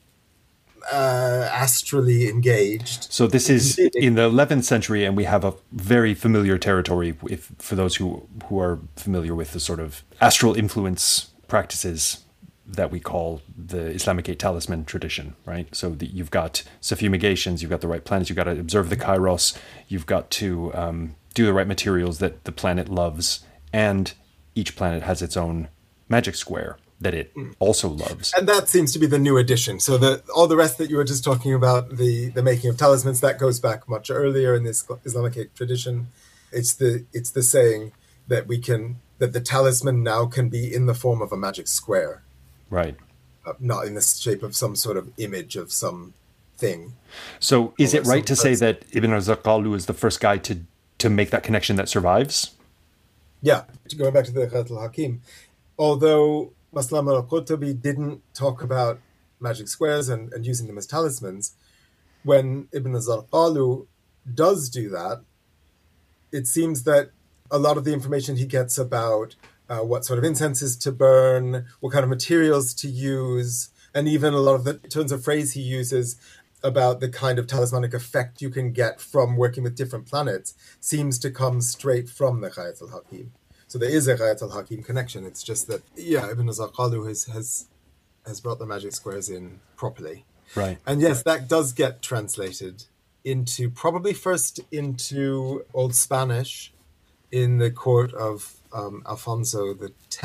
[0.92, 3.12] uh, astrally engaged.
[3.12, 7.14] So this is in the 11th century, and we have a very familiar territory.
[7.28, 12.24] If for those who who are familiar with the sort of astral influence practices
[12.68, 15.74] that we call the Islamicate talisman tradition, right?
[15.74, 18.96] So the, you've got suffumigations, you've got the right planets, you've got to observe the
[18.96, 19.56] kairos,
[19.88, 23.40] you've got to um, do the right materials that the planet loves,
[23.72, 24.12] and
[24.54, 25.68] each planet has its own
[26.08, 28.34] magic square that it also loves.
[28.36, 29.78] And that seems to be the new addition.
[29.80, 32.76] So the all the rest that you were just talking about, the the making of
[32.76, 36.08] talismans, that goes back much earlier in this Islamic tradition.
[36.50, 37.92] It's the it's the saying
[38.26, 41.68] that we can that the talisman now can be in the form of a magic
[41.68, 42.22] square,
[42.70, 42.96] right?
[43.44, 46.14] Uh, not in the shape of some sort of image of some
[46.56, 46.94] thing.
[47.40, 50.60] So is it right to say that Ibn al-Zarqalu is the first guy to
[50.98, 52.50] to make that connection that survives?
[53.40, 53.64] Yeah,
[53.96, 55.22] going back to the Ghayat al-Hakim,
[55.78, 58.98] although Maslama al-Qurtubi didn't talk about
[59.40, 61.54] magic squares and, and using them as talismans,
[62.24, 63.86] when Ibn Zarqalu
[64.34, 65.22] does do that,
[66.32, 67.10] it seems that
[67.50, 69.36] a lot of the information he gets about
[69.68, 74.34] uh, what sort of incenses to burn, what kind of materials to use, and even
[74.34, 76.16] a lot of the turns of phrase he uses
[76.62, 81.18] about the kind of talismanic effect you can get from working with different planets seems
[81.18, 83.32] to come straight from the Ghayat al Hakim.
[83.68, 85.24] So there is a Ghayat al Hakim connection.
[85.24, 87.66] It's just that, yeah, Ibn Zarqalu has, has,
[88.26, 90.24] has brought the magic squares in properly.
[90.56, 90.78] Right.
[90.86, 92.84] And yes, that does get translated
[93.24, 96.72] into probably first into Old Spanish
[97.30, 99.74] in the court of um, Alfonso
[100.22, 100.24] X,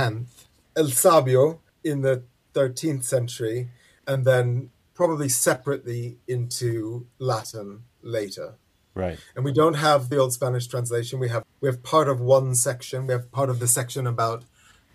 [0.75, 3.69] El Sabio in the 13th century,
[4.07, 8.55] and then probably separately into Latin later.
[8.95, 9.17] Right.
[9.35, 11.19] And we don't have the old Spanish translation.
[11.19, 13.07] We have we have part of one section.
[13.07, 14.43] We have part of the section about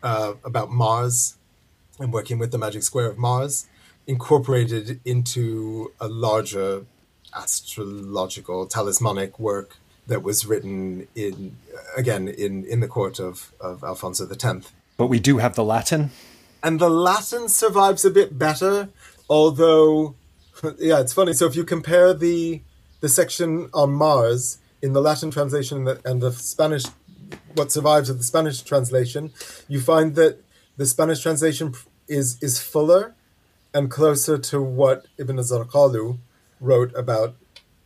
[0.03, 1.37] uh, about Mars
[1.99, 3.67] and working with the magic square of Mars,
[4.07, 6.87] incorporated into a larger
[7.35, 9.77] astrological talismanic work
[10.09, 11.57] that was written in
[11.97, 14.73] again in in the court of of Alfonso X.
[14.97, 16.11] But we do have the Latin,
[16.63, 18.89] and the Latin survives a bit better
[19.29, 20.15] although
[20.79, 21.33] yeah it's funny.
[21.33, 22.63] So if you compare the
[23.01, 26.85] the section on mars in the latin translation and the, and the spanish
[27.55, 29.31] what survives of the spanish translation
[29.69, 30.39] you find that
[30.77, 31.73] the spanish translation
[32.09, 33.15] is is fuller
[33.73, 36.19] and closer to what ibn zarqalu
[36.61, 37.37] wrote about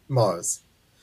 [0.09, 0.62] mars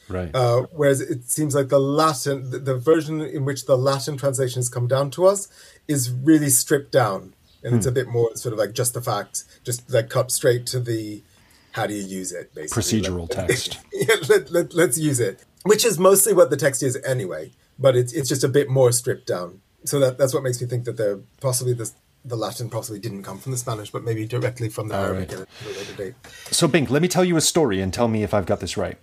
[0.09, 4.17] right uh, whereas it seems like the latin the, the version in which the latin
[4.17, 5.47] translation has come down to us
[5.87, 7.77] is really stripped down and hmm.
[7.77, 10.79] it's a bit more sort of like just the facts, just like cut straight to
[10.79, 11.23] the
[11.71, 13.01] how do you use it, basically.
[13.01, 13.79] Procedural let, text.
[13.93, 17.95] yeah, let, let, let's use it, which is mostly what the text is anyway, but
[17.95, 19.61] it's, it's just a bit more stripped down.
[19.85, 21.89] So that, that's what makes me think that they're possibly the,
[22.25, 25.41] the Latin possibly didn't come from the Spanish, but maybe directly from the Arabic right.
[25.41, 26.13] at a later date.
[26.51, 28.75] So, Bink, let me tell you a story and tell me if I've got this
[28.75, 28.97] right.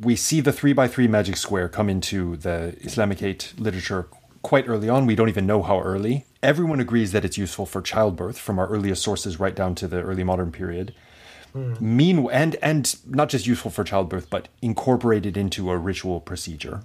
[0.00, 4.08] We see the three by three magic square come into the Islamicate literature
[4.42, 5.06] quite early on.
[5.06, 6.26] We don't even know how early.
[6.42, 10.02] Everyone agrees that it's useful for childbirth from our earliest sources right down to the
[10.02, 10.94] early modern period.
[11.54, 11.80] Mm.
[11.80, 16.82] Mean and and not just useful for childbirth, but incorporated into a ritual procedure,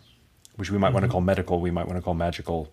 [0.55, 0.93] which we might mm-hmm.
[0.95, 2.71] want to call medical, we might want to call magical.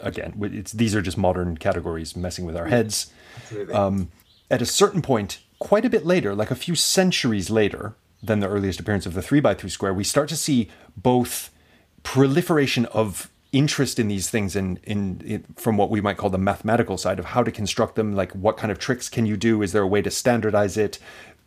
[0.00, 3.12] Again, it's these are just modern categories messing with our heads.
[3.72, 4.10] Um,
[4.50, 8.48] at a certain point, quite a bit later, like a few centuries later than the
[8.48, 11.50] earliest appearance of the three by three square, we start to see both
[12.02, 16.38] proliferation of interest in these things in, in, in from what we might call the
[16.38, 19.62] mathematical side of how to construct them like what kind of tricks can you do?
[19.62, 20.98] Is there a way to standardize it?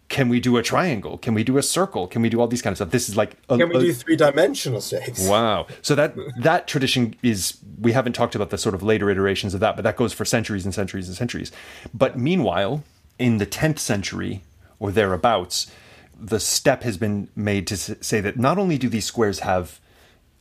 [0.10, 1.18] Can we do a triangle?
[1.18, 2.08] Can we do a circle?
[2.08, 2.92] Can we do all these kind of stuff?
[2.92, 5.28] This is like a, can we do three-dimensional shapes?
[5.28, 5.68] Wow.
[5.82, 9.62] So that that tradition is we haven't talked about the sort of later iterations of
[9.62, 11.52] that but that goes for centuries and centuries and centuries.
[11.94, 12.84] But meanwhile
[13.18, 14.44] in the 10th century
[14.80, 15.72] or thereabouts
[16.20, 19.80] the step has been made to say that not only do these squares have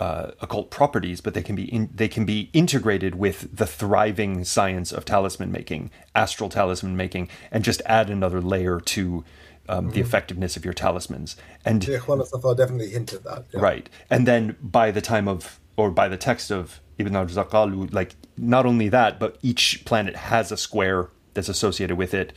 [0.01, 4.43] uh, occult properties, but they can be in, they can be integrated with the thriving
[4.45, 9.25] science of talisman making, astral talisman making, and just add another layer to
[9.69, 9.95] um, mm-hmm.
[9.95, 11.37] the effectiveness of your talismans.
[11.65, 12.19] And yeah, Juan
[12.57, 13.45] definitely hinted that.
[13.53, 13.61] Yeah.
[13.61, 18.17] Right, and then by the time of or by the text of Ibn al-Zarqalu, like
[18.37, 22.33] not only that, but each planet has a square that's associated with it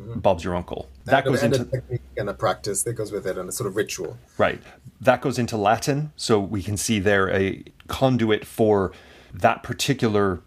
[0.00, 0.20] Mm-hmm.
[0.20, 0.88] Bob's your uncle.
[1.06, 3.66] That goes into a technique and a practice that goes with it, and a sort
[3.66, 4.16] of ritual.
[4.36, 4.62] Right.
[5.00, 8.92] That goes into Latin, so we can see there a conduit for
[9.32, 10.40] that particular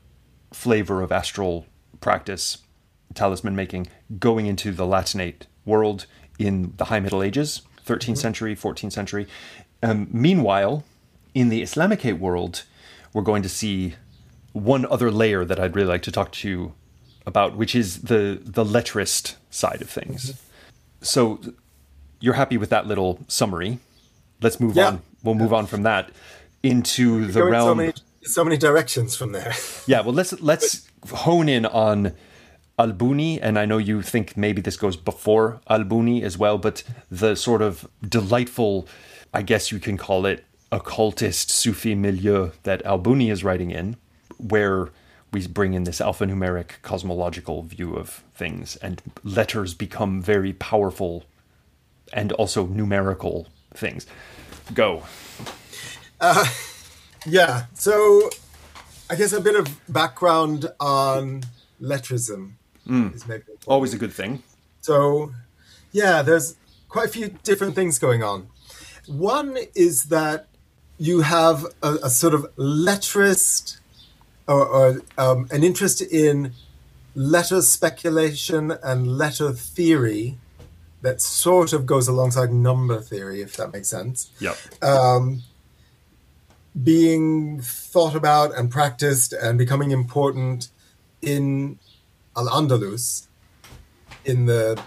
[0.51, 1.65] flavor of astral
[1.99, 2.59] practice
[3.13, 3.87] talisman making
[4.19, 6.05] going into the Latinate world
[6.39, 8.13] in the High Middle Ages, 13th mm-hmm.
[8.15, 9.27] century, 14th century.
[9.83, 10.83] Um, meanwhile,
[11.33, 12.63] in the Islamicate world,
[13.13, 13.95] we're going to see
[14.53, 16.73] one other layer that I'd really like to talk to you
[17.25, 20.31] about, which is the the letterist side of things.
[20.31, 20.37] Mm-hmm.
[21.03, 21.39] So,
[22.19, 23.79] you're happy with that little summary?
[24.41, 24.87] Let's move yeah.
[24.87, 25.01] on.
[25.23, 26.11] We'll move on from that
[26.63, 27.69] into the realm.
[27.69, 27.93] So many,
[28.23, 29.53] so many directions from there.
[29.87, 32.13] yeah, well, let's let's hone in on
[32.79, 37.35] Albuni, and I know you think maybe this goes before Albuni as well, but the
[37.35, 38.87] sort of delightful,
[39.33, 43.97] I guess you can call it, occultist Sufi milieu that Albuni is writing in,
[44.37, 44.89] where
[45.31, 51.23] we bring in this alphanumeric cosmological view of things, and letters become very powerful
[52.11, 54.05] and also numerical things.
[54.73, 55.03] Go.
[56.19, 56.45] Uh,
[57.25, 58.29] yeah, so
[59.09, 61.43] I guess a bit of background on
[61.81, 62.53] letterism
[62.87, 63.13] mm.
[63.15, 64.43] is maybe always a good thing.
[64.81, 65.33] So,
[65.91, 66.55] yeah, there's
[66.89, 68.47] quite a few different things going on.
[69.07, 70.47] One is that
[70.97, 73.79] you have a, a sort of letterist
[74.47, 76.53] or, or um, an interest in
[77.15, 80.37] letter speculation and letter theory
[81.01, 84.29] that sort of goes alongside number theory, if that makes sense.
[84.39, 84.57] Yep.
[84.83, 85.43] Um,
[86.81, 90.69] being thought about and practiced and becoming important
[91.21, 91.79] in
[92.37, 93.27] Al Andalus
[94.23, 94.81] in the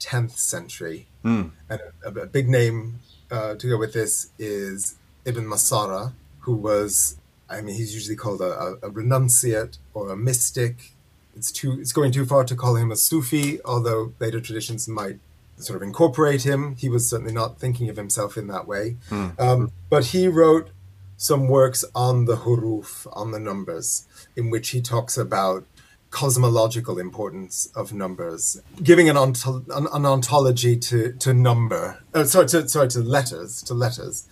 [0.00, 1.08] 10th century.
[1.24, 1.50] Mm.
[1.68, 7.18] And a, a, big name uh, to go with this is Ibn Masara, who was,
[7.50, 10.92] I mean, he's usually called a, a, renunciate or a mystic.
[11.36, 15.18] It's too, it's going too far to call him a Sufi, although later traditions might
[15.56, 16.76] sort of incorporate him.
[16.76, 18.96] He was certainly not thinking of himself in that way.
[19.10, 19.40] Mm.
[19.40, 20.70] Um, but he wrote
[21.16, 25.64] some works on the huruf, on the numbers, in which he talks about
[26.10, 32.46] cosmological importance of numbers, giving an, onto, an, an ontology to, to number, uh, sorry,
[32.46, 34.26] to, sorry, to letters, to letters.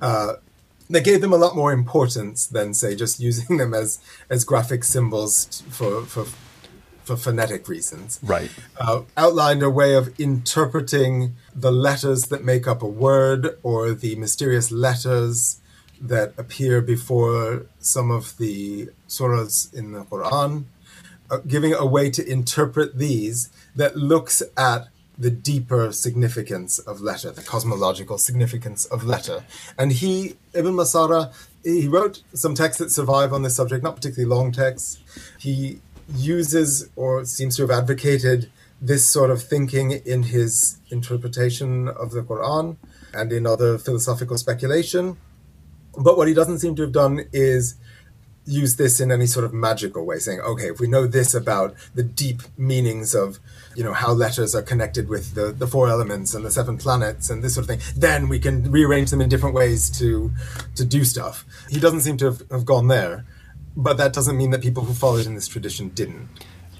[0.00, 0.34] Uh,
[0.88, 4.84] they gave them a lot more importance than, say, just using them as, as graphic
[4.84, 6.26] symbols for, for,
[7.04, 8.20] for phonetic reasons.
[8.22, 8.50] Right.
[8.78, 14.16] Uh, outlined a way of interpreting the letters that make up a word or the
[14.16, 15.60] mysterious letters
[16.00, 20.64] that appear before some of the surahs in the Quran,
[21.30, 27.30] uh, giving a way to interpret these that looks at the deeper significance of letter,
[27.30, 29.44] the cosmological significance of letter.
[29.78, 31.32] And he, Ibn Masara,
[31.62, 34.98] he wrote some texts that survive on this subject, not particularly long texts.
[35.38, 35.80] He
[36.14, 38.50] uses or seems to have advocated
[38.80, 42.76] this sort of thinking in his interpretation of the Quran
[43.14, 45.18] and in other philosophical speculation.
[45.96, 47.76] But what he doesn't seem to have done is
[48.44, 51.74] use this in any sort of magical way, saying, okay, if we know this about
[51.94, 53.38] the deep meanings of,
[53.74, 57.30] you know, how letters are connected with the, the four elements and the seven planets
[57.30, 60.30] and this sort of thing, then we can rearrange them in different ways to
[60.76, 61.44] to do stuff.
[61.68, 63.24] He doesn't seem to have, have gone there.
[63.74, 66.28] But that doesn't mean that people who followed in this tradition didn't.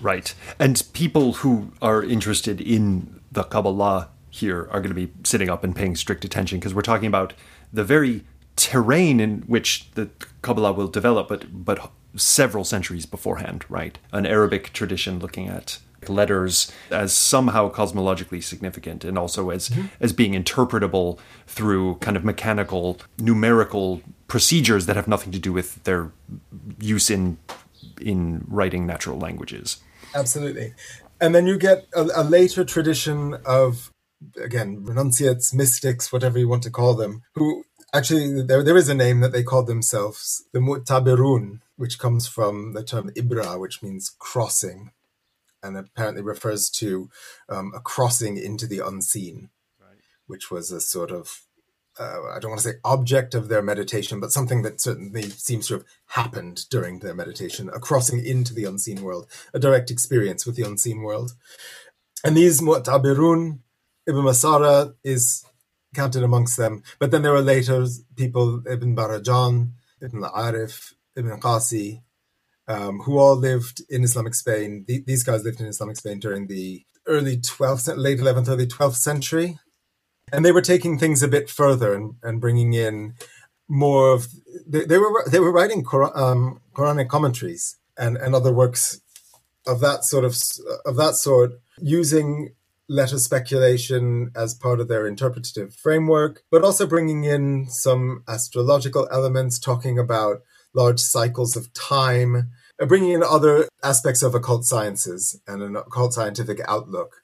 [0.00, 0.34] Right.
[0.58, 5.64] And people who are interested in the Kabbalah here are going to be sitting up
[5.64, 7.32] and paying strict attention because we're talking about
[7.72, 8.24] the very
[8.56, 10.10] terrain in which the
[10.42, 13.98] Kabbalah will develop, but but several centuries beforehand, right?
[14.12, 15.78] An Arabic tradition looking at
[16.08, 19.86] letters as somehow cosmologically significant and also as mm-hmm.
[20.00, 25.82] as being interpretable through kind of mechanical numerical procedures that have nothing to do with
[25.84, 26.10] their
[26.78, 27.38] use in
[28.00, 29.78] in writing natural languages.
[30.14, 30.74] Absolutely.
[31.20, 33.90] And then you get a, a later tradition of
[34.40, 38.94] again renunciates mystics whatever you want to call them who Actually, there, there is a
[38.94, 44.16] name that they call themselves, the Mu'tabirun, which comes from the term Ibra, which means
[44.18, 44.92] crossing,
[45.62, 47.08] and apparently refers to
[47.48, 49.50] um, a crossing into the unseen,
[49.80, 49.98] right.
[50.26, 51.42] which was a sort of,
[51.98, 55.68] uh, I don't want to say object of their meditation, but something that certainly seems
[55.68, 60.46] to have happened during their meditation, a crossing into the unseen world, a direct experience
[60.46, 61.34] with the unseen world.
[62.24, 63.58] And these Mu'tabirun,
[64.06, 65.44] Ibn Masara is
[65.94, 66.82] counted amongst them.
[66.98, 67.86] But then there were later
[68.16, 72.02] people, Ibn Barajan, Ibn al-'Arif, Ibn Qasi,
[72.68, 74.84] um, who all lived in Islamic Spain.
[74.86, 78.96] The, these guys lived in Islamic Spain during the early 12th, late 11th, early 12th
[78.96, 79.58] century.
[80.32, 83.14] And they were taking things a bit further and, and bringing in
[83.68, 84.28] more of,
[84.66, 89.00] they, they were they were writing Quran, um, Quranic commentaries and, and other works
[89.66, 90.36] of that sort of
[90.84, 92.54] of that sort using
[92.88, 99.58] letter speculation as part of their interpretative framework, but also bringing in some astrological elements,
[99.58, 100.42] talking about
[100.74, 102.50] large cycles of time,
[102.80, 107.22] uh, bringing in other aspects of occult sciences and an occult scientific outlook.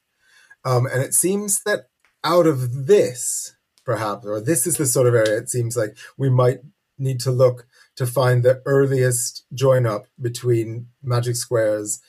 [0.65, 1.87] Um, and it seems that
[2.25, 6.29] out of this, perhaps, or this is the sort of area it seems like we
[6.29, 6.61] might
[6.99, 12.01] need to look to find the earliest join up between magic squares,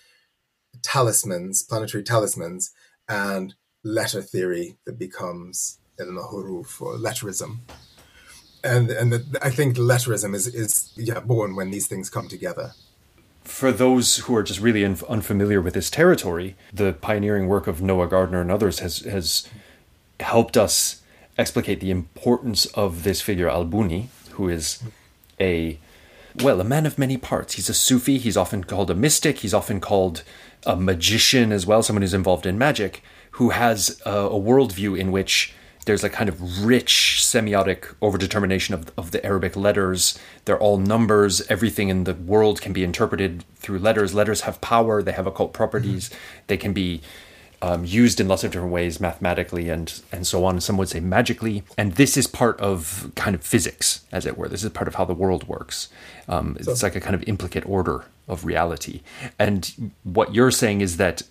[0.81, 2.71] talismans, planetary talismans,
[3.07, 7.59] and letter theory that becomes ilm huruf or letterism.
[8.63, 12.73] And and the, I think letterism is is yeah born when these things come together.
[13.43, 17.81] For those who are just really un- unfamiliar with this territory, the pioneering work of
[17.81, 19.47] Noah Gardiner and others has has
[20.19, 21.01] helped us
[21.37, 24.83] explicate the importance of this figure Al-Buni, who is
[25.39, 25.79] a
[26.35, 27.55] well, a man of many parts.
[27.55, 28.17] He's a Sufi.
[28.17, 29.39] He's often called a mystic.
[29.39, 30.23] He's often called
[30.65, 35.11] a magician as well, someone who's involved in magic, who has a, a worldview in
[35.11, 35.53] which
[35.89, 40.19] there's a kind of rich semiotic overdetermination of, of the Arabic letters.
[40.45, 41.41] They're all numbers.
[41.49, 44.13] Everything in the world can be interpreted through letters.
[44.13, 45.01] Letters have power.
[45.01, 46.09] They have occult properties.
[46.09, 46.43] Mm-hmm.
[46.45, 47.01] They can be
[47.63, 50.61] um, used in lots of different ways, mathematically and and so on.
[50.61, 54.47] Some would say magically, and this is part of kind of physics, as it were.
[54.47, 55.89] This is part of how the world works.
[56.27, 59.01] Um, so, it's like a kind of implicate order of reality.
[59.39, 61.23] And what you're saying is that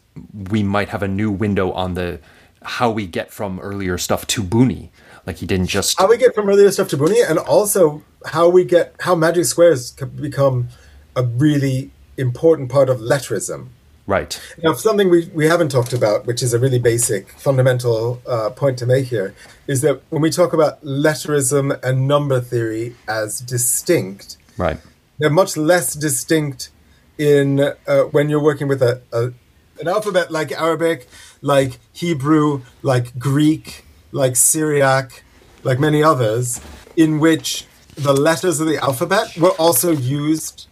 [0.50, 2.18] we might have a new window on the
[2.62, 4.90] how we get from earlier stuff to Buni.
[5.26, 8.48] Like he didn't just how we get from earlier stuff to Buni, and also how
[8.48, 10.68] we get how magic squares become
[11.14, 13.68] a really important part of letterism
[14.09, 14.40] Right.
[14.62, 18.78] Now, something we, we haven't talked about, which is a really basic, fundamental uh, point
[18.78, 19.34] to make here,
[19.66, 24.78] is that when we talk about letterism and number theory as distinct, right,
[25.18, 26.70] they're much less distinct
[27.18, 29.32] in uh, when you're working with a, a
[29.78, 31.06] an alphabet like Arabic,
[31.41, 35.22] like Hebrew, like Greek, like Syriac,
[35.62, 36.61] like many others,
[36.97, 40.66] in which the letters of the alphabet were also used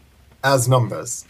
[0.45, 1.27] as numbers.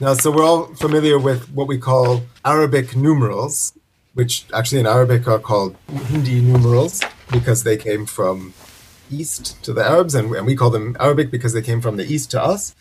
[0.00, 3.72] Now, so we're all familiar with what we call Arabic numerals,
[4.14, 8.54] which actually in Arabic are called Hindi numerals because they came from
[9.10, 12.30] east to the Arabs, and, we call them Arabic because they came from the east
[12.30, 12.74] to us.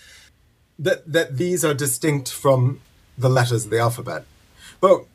[0.80, 2.82] That that these are distinct from
[3.18, 4.26] the letters of the alphabet,
[4.80, 5.06] but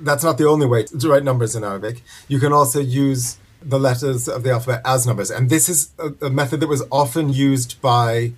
[0.00, 2.02] that's not the only way to write numbers in Arabic.
[2.28, 6.26] You can also use the letters of the alphabet as numbers, and this is a,
[6.26, 8.32] a method that was often used by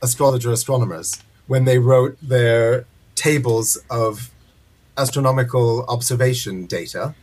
[0.00, 4.30] astrologer astronomers when they wrote their tables of
[4.96, 7.14] astronomical observation data.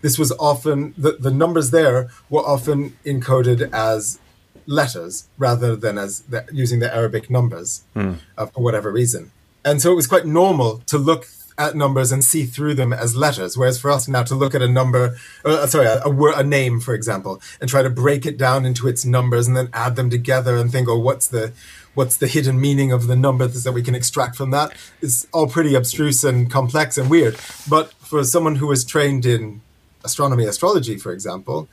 [0.00, 4.18] This was often, the, the numbers there were often encoded as
[4.66, 8.18] letters rather than as the, using the Arabic numbers mm.
[8.36, 9.30] uh, for whatever reason.
[9.64, 11.26] And so it was quite normal to look
[11.58, 13.56] at numbers and see through them as letters.
[13.56, 16.80] Whereas for us now to look at a number, uh, sorry, a, a, a, name,
[16.80, 20.10] for example, and try to break it down into its numbers and then add them
[20.10, 21.52] together and think, oh, what's the
[21.94, 24.72] what's the hidden meaning of the numbers that we can extract from that
[25.02, 27.36] is all pretty abstruse and complex and weird.
[27.68, 29.60] But for someone who is trained in
[30.04, 31.68] astronomy, astrology, for example,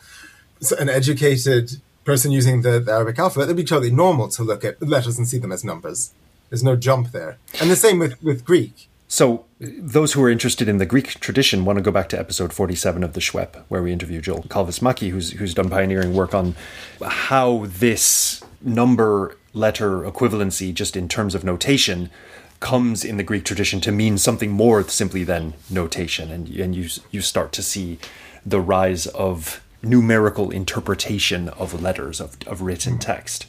[0.77, 4.81] an educated person using the, the Arabic alphabet, it'd be totally normal to look at
[4.81, 6.11] letters and see them as numbers.
[6.49, 7.37] There's no jump there.
[7.61, 8.89] And the same with, with Greek.
[9.11, 12.53] So, those who are interested in the Greek tradition want to go back to episode
[12.53, 16.55] 47 of the SHWEP, where we interview Joel Kalvis who's, who's done pioneering work on
[17.03, 22.11] how this number letter equivalency, just in terms of notation,
[22.59, 26.87] comes in the Greek tradition to mean something more simply than notation, and and you
[27.09, 27.97] you start to see
[28.45, 33.47] the rise of numerical interpretation of letters of of written text.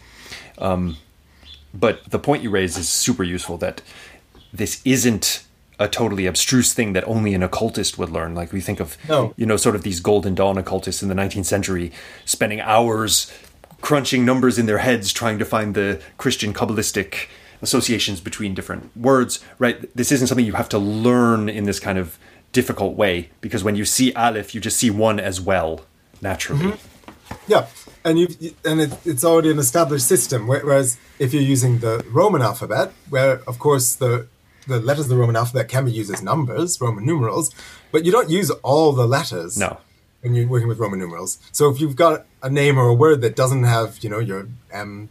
[0.57, 0.97] Um,
[1.75, 3.59] but the point you raise is super useful.
[3.59, 3.83] That
[4.55, 5.45] this isn't
[5.81, 8.35] a totally abstruse thing that only an occultist would learn.
[8.35, 9.33] Like we think of, no.
[9.37, 11.91] you know, sort of these Golden Dawn occultists in the 19th century
[12.27, 13.33] spending hours
[13.81, 17.29] crunching numbers in their heads trying to find the Christian Kabbalistic
[17.63, 19.95] associations between different words, right?
[19.97, 22.19] This isn't something you have to learn in this kind of
[22.53, 25.81] difficult way because when you see Aleph, you just see one as well,
[26.21, 26.67] naturally.
[26.67, 27.43] Mm-hmm.
[27.47, 27.67] Yeah.
[28.05, 28.29] And you
[28.65, 30.47] and it, it's already an established system.
[30.47, 34.27] Whereas if you're using the Roman alphabet, where of course the
[34.71, 37.55] the letters of the Roman alphabet can be used as numbers, Roman numerals,
[37.93, 39.59] but you don't use all the letters.
[39.59, 39.79] No
[40.21, 41.39] when you're working with Roman numerals.
[41.53, 44.49] So if you've got a name or a word that doesn't have, you know, your
[44.71, 45.09] M,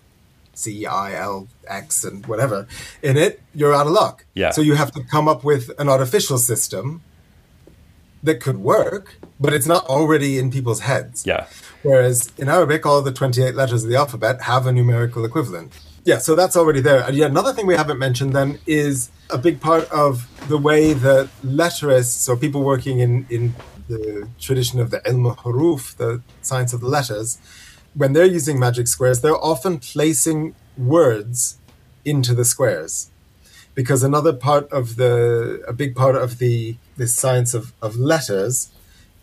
[0.53, 2.67] C, I, L, X, and whatever
[3.01, 4.25] in it, you're out of luck.
[4.33, 4.51] Yeah.
[4.51, 7.01] So you have to come up with an artificial system
[8.21, 11.25] that could work, but it's not already in people's heads.
[11.25, 11.47] Yeah.
[11.83, 15.71] Whereas in Arabic, all the 28 letters of the alphabet have a numerical equivalent.
[16.03, 17.01] Yeah, so that's already there.
[17.01, 20.93] And yet another thing we haven't mentioned then is a big part of the way
[20.93, 23.53] that letterists or people working in, in
[23.87, 27.37] the tradition of the ilm huruf, the science of the letters,
[27.93, 31.57] when they're using magic squares, they're often placing words
[32.05, 33.09] into the squares.
[33.79, 38.71] because another part of the a big part of the this science of, of letters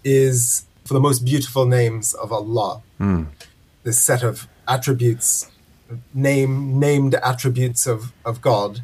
[0.02, 2.82] is for the most beautiful names of Allah.
[2.98, 3.26] Mm.
[3.82, 5.50] This set of attributes,
[6.14, 8.80] name named attributes of, of God,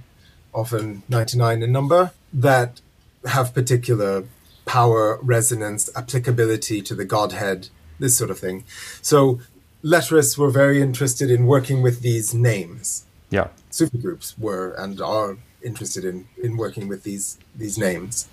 [0.53, 2.81] often 99 in number, that
[3.27, 4.25] have particular
[4.65, 8.65] power, resonance, applicability to the Godhead, this sort of thing.
[9.01, 9.41] So
[9.83, 13.05] letterists were very interested in working with these names.
[13.31, 13.49] Yeah.
[13.71, 18.29] Sufi groups were and are interested in, in working with these these names.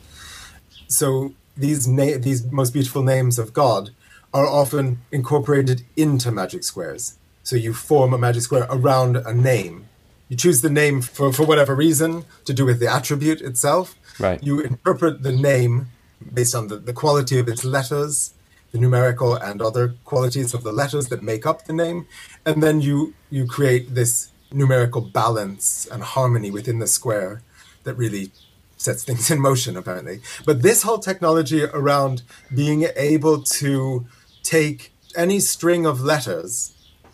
[0.88, 3.92] So these na- these most beautiful names of God
[4.34, 7.18] are often incorporated into magic squares.
[7.44, 9.89] So you form a magic square around a name.
[10.30, 13.96] You choose the name for, for whatever reason to do with the attribute itself.
[14.20, 14.42] Right.
[14.42, 15.88] You interpret the name
[16.34, 18.34] based on the, the quality of its letters,
[18.72, 22.06] the numerical and other qualities of the letters that make up the name,
[22.46, 27.42] and then you you create this numerical balance and harmony within the square
[27.84, 28.32] that really
[28.78, 32.24] sets things in motion apparently but this whole technology around
[32.56, 34.08] being able to
[34.42, 36.74] take any string of letters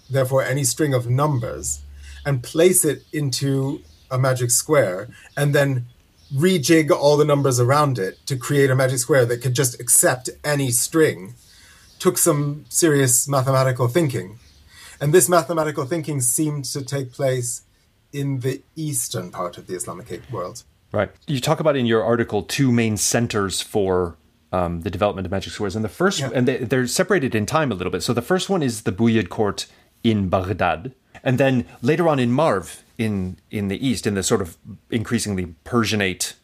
[0.10, 1.82] therefore any string of numbers
[2.26, 5.08] and place it into a magic square
[5.38, 5.86] and then
[6.34, 10.30] rejig all the numbers around it to create a magic square that could just accept
[10.44, 11.36] any string
[12.00, 14.38] took some serious mathematical thinking
[15.00, 17.64] and this mathematical thinking seemed to take place
[18.14, 20.64] in the eastern part of the Islamic world.
[20.92, 21.12] Right.
[21.28, 24.16] You talk about in your article two main centers for
[24.54, 26.30] um, the development of magic squares, and the first, yeah.
[26.34, 28.04] and they, are separated in time a little bit.
[28.04, 29.66] So the first one is the Buyid court
[30.02, 30.94] in Baghdad,
[31.26, 34.58] and then later on in Marv in in the east, in the sort of
[34.90, 36.36] increasingly Persianate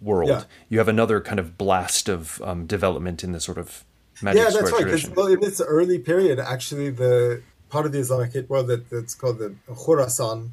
[0.00, 0.44] world, yeah.
[0.68, 3.84] you have another kind of blast of um, development in the sort of
[4.20, 4.84] magic yeah, that's right.
[4.84, 9.14] Because well, in this early period, actually, the part of the Islamic world that, that's
[9.14, 10.50] called the Khurasan,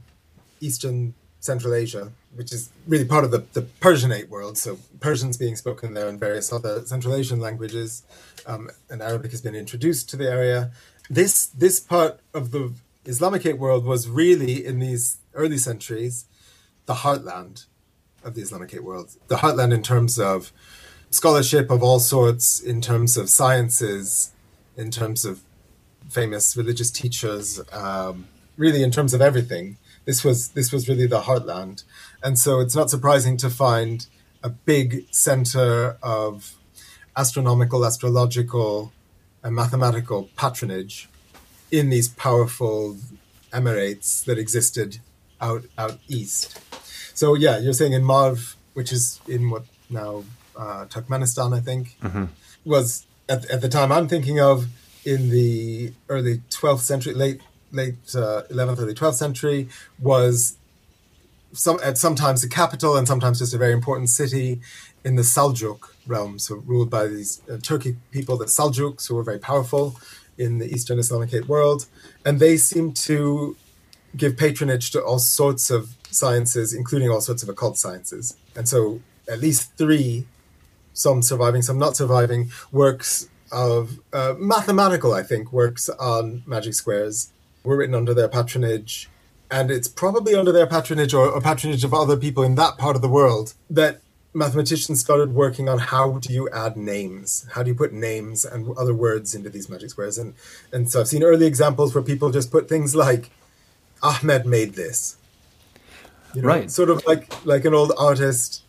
[0.59, 4.57] Eastern Central Asia, which is really part of the, the Persianate world.
[4.57, 8.03] So Persian's being spoken there and various other Central Asian languages,
[8.45, 10.71] um, and Arabic has been introduced to the area.
[11.09, 12.73] This this part of the
[13.06, 16.26] Islamic world was really in these early centuries
[16.86, 17.66] the heartland
[18.24, 19.16] of the Islamic world.
[19.28, 20.52] The heartland in terms of
[21.10, 24.32] scholarship of all sorts, in terms of sciences,
[24.78, 25.41] in terms of
[26.10, 28.28] famous religious teachers, um,
[28.58, 29.78] really in terms of everything.
[30.06, 31.84] This was this was really the heartland,
[32.24, 34.08] and so it's not surprising to find
[34.43, 36.56] a big center of
[37.16, 38.91] astronomical, astrological,
[39.43, 41.08] and mathematical patronage
[41.72, 42.97] in these powerful
[43.51, 44.99] emirates that existed
[45.39, 46.59] out out east.
[47.15, 50.24] So yeah, you're saying in Marv, which is in what now
[50.57, 52.26] uh, Turkmenistan, I think, mm-hmm.
[52.65, 54.67] was at, at the time I'm thinking of
[55.05, 57.41] in the early 12th century, late
[57.72, 59.69] late uh, 11th, early 12th century,
[59.99, 60.57] was
[61.53, 64.61] some at sometimes the capital and sometimes just a very important city
[65.03, 69.24] in the Seljuk realm, so ruled by these uh, Turkic people, the Seljuks, who were
[69.24, 69.95] very powerful
[70.42, 71.86] in the Eastern Islamicate world,
[72.26, 73.56] and they seem to
[74.16, 78.36] give patronage to all sorts of sciences, including all sorts of occult sciences.
[78.56, 80.26] And so, at least three,
[80.94, 87.32] some surviving, some not surviving, works of uh, mathematical, I think, works on magic squares
[87.64, 89.10] were written under their patronage.
[89.50, 92.96] And it's probably under their patronage or, or patronage of other people in that part
[92.96, 94.02] of the world that
[94.34, 97.45] mathematicians started working on how do you add names?
[97.53, 100.17] How do you put names and other words into these magic squares?
[100.17, 100.34] And
[100.71, 103.29] and so i've seen early examples where people just put things like
[104.01, 105.17] ahmed made this.
[106.34, 106.71] You know, right.
[106.71, 108.63] sort of like like an old artist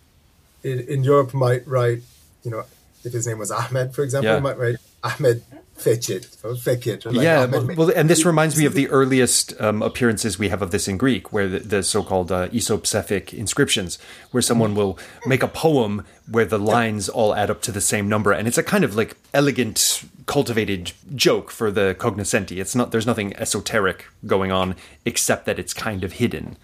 [0.64, 2.02] in, in europe might write
[2.42, 2.64] you know
[3.04, 4.40] if his name was Ahmed, for example, yeah.
[4.40, 5.42] might write Ahmed
[5.82, 7.04] fecit or fecit.
[7.04, 10.70] Like yeah, well, and this reminds me of the earliest um, appearances we have of
[10.70, 13.98] this in Greek, where the, the so-called uh, inscriptions,
[14.30, 18.08] where someone will make a poem where the lines all add up to the same
[18.08, 22.60] number, and it's a kind of like elegant, cultivated joke for the cognoscenti.
[22.60, 26.56] It's not there's nothing esoteric going on except that it's kind of hidden,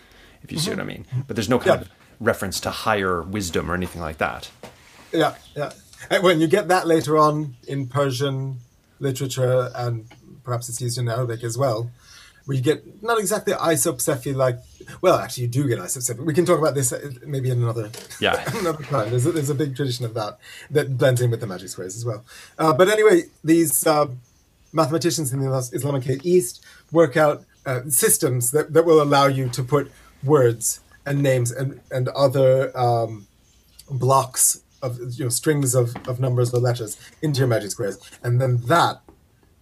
[0.43, 0.65] if you mm-hmm.
[0.65, 1.07] see what I mean.
[1.27, 1.87] But there's no kind yeah.
[1.87, 1.91] of
[2.21, 4.51] reference to higher wisdom or anything like that.
[5.13, 5.73] Yeah, yeah.
[6.21, 8.59] when you get that later on in Persian
[9.01, 10.07] literature, and
[10.45, 11.91] perhaps it's used in Arabic as well,
[12.47, 14.57] We get not exactly isopsephy like.
[15.03, 16.25] Well, actually, you do get isopsephy.
[16.25, 17.91] We can talk about this uh, maybe in another
[18.21, 19.11] yeah another time.
[19.11, 20.39] There's a, there's a big tradition of that
[20.71, 22.25] that blends in with the magic squares as well.
[22.59, 24.07] Uh, but anyway, these uh,
[24.73, 29.63] mathematicians in the Islamic East work out uh, systems that, that will allow you to
[29.63, 29.93] put
[30.25, 33.27] words and names and and other um,
[33.91, 38.41] blocks of you know strings of, of numbers or letters into your magic squares, and
[38.41, 39.01] then that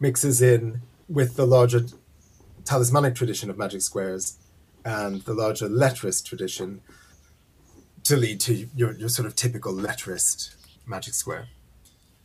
[0.01, 1.87] mixes in with the larger
[2.64, 4.39] talismanic tradition of magic squares
[4.85, 6.81] and the larger letterist tradition.
[8.05, 10.55] to lead to your, your sort of typical letterist
[10.87, 11.49] magic square.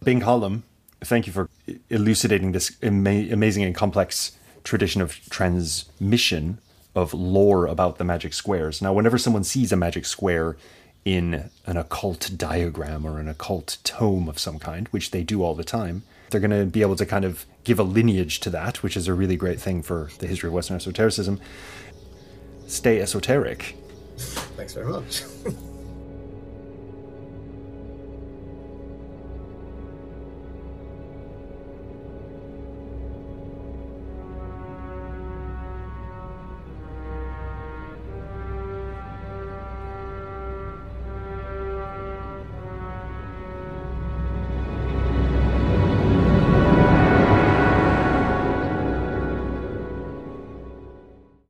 [0.04, 0.62] Bink Hallum,
[1.04, 1.50] thank you for
[1.90, 6.60] elucidating this ama- amazing and complex tradition of transmission
[6.94, 8.80] of lore about the magic squares.
[8.80, 10.56] Now, whenever someone sees a magic square
[11.04, 15.56] in an occult diagram or an occult tome of some kind, which they do all
[15.56, 18.84] the time, they're going to be able to kind of give a lineage to that,
[18.84, 21.40] which is a really great thing for the history of Western esotericism.
[22.68, 23.76] Stay esoteric.
[24.18, 25.24] Thanks very much.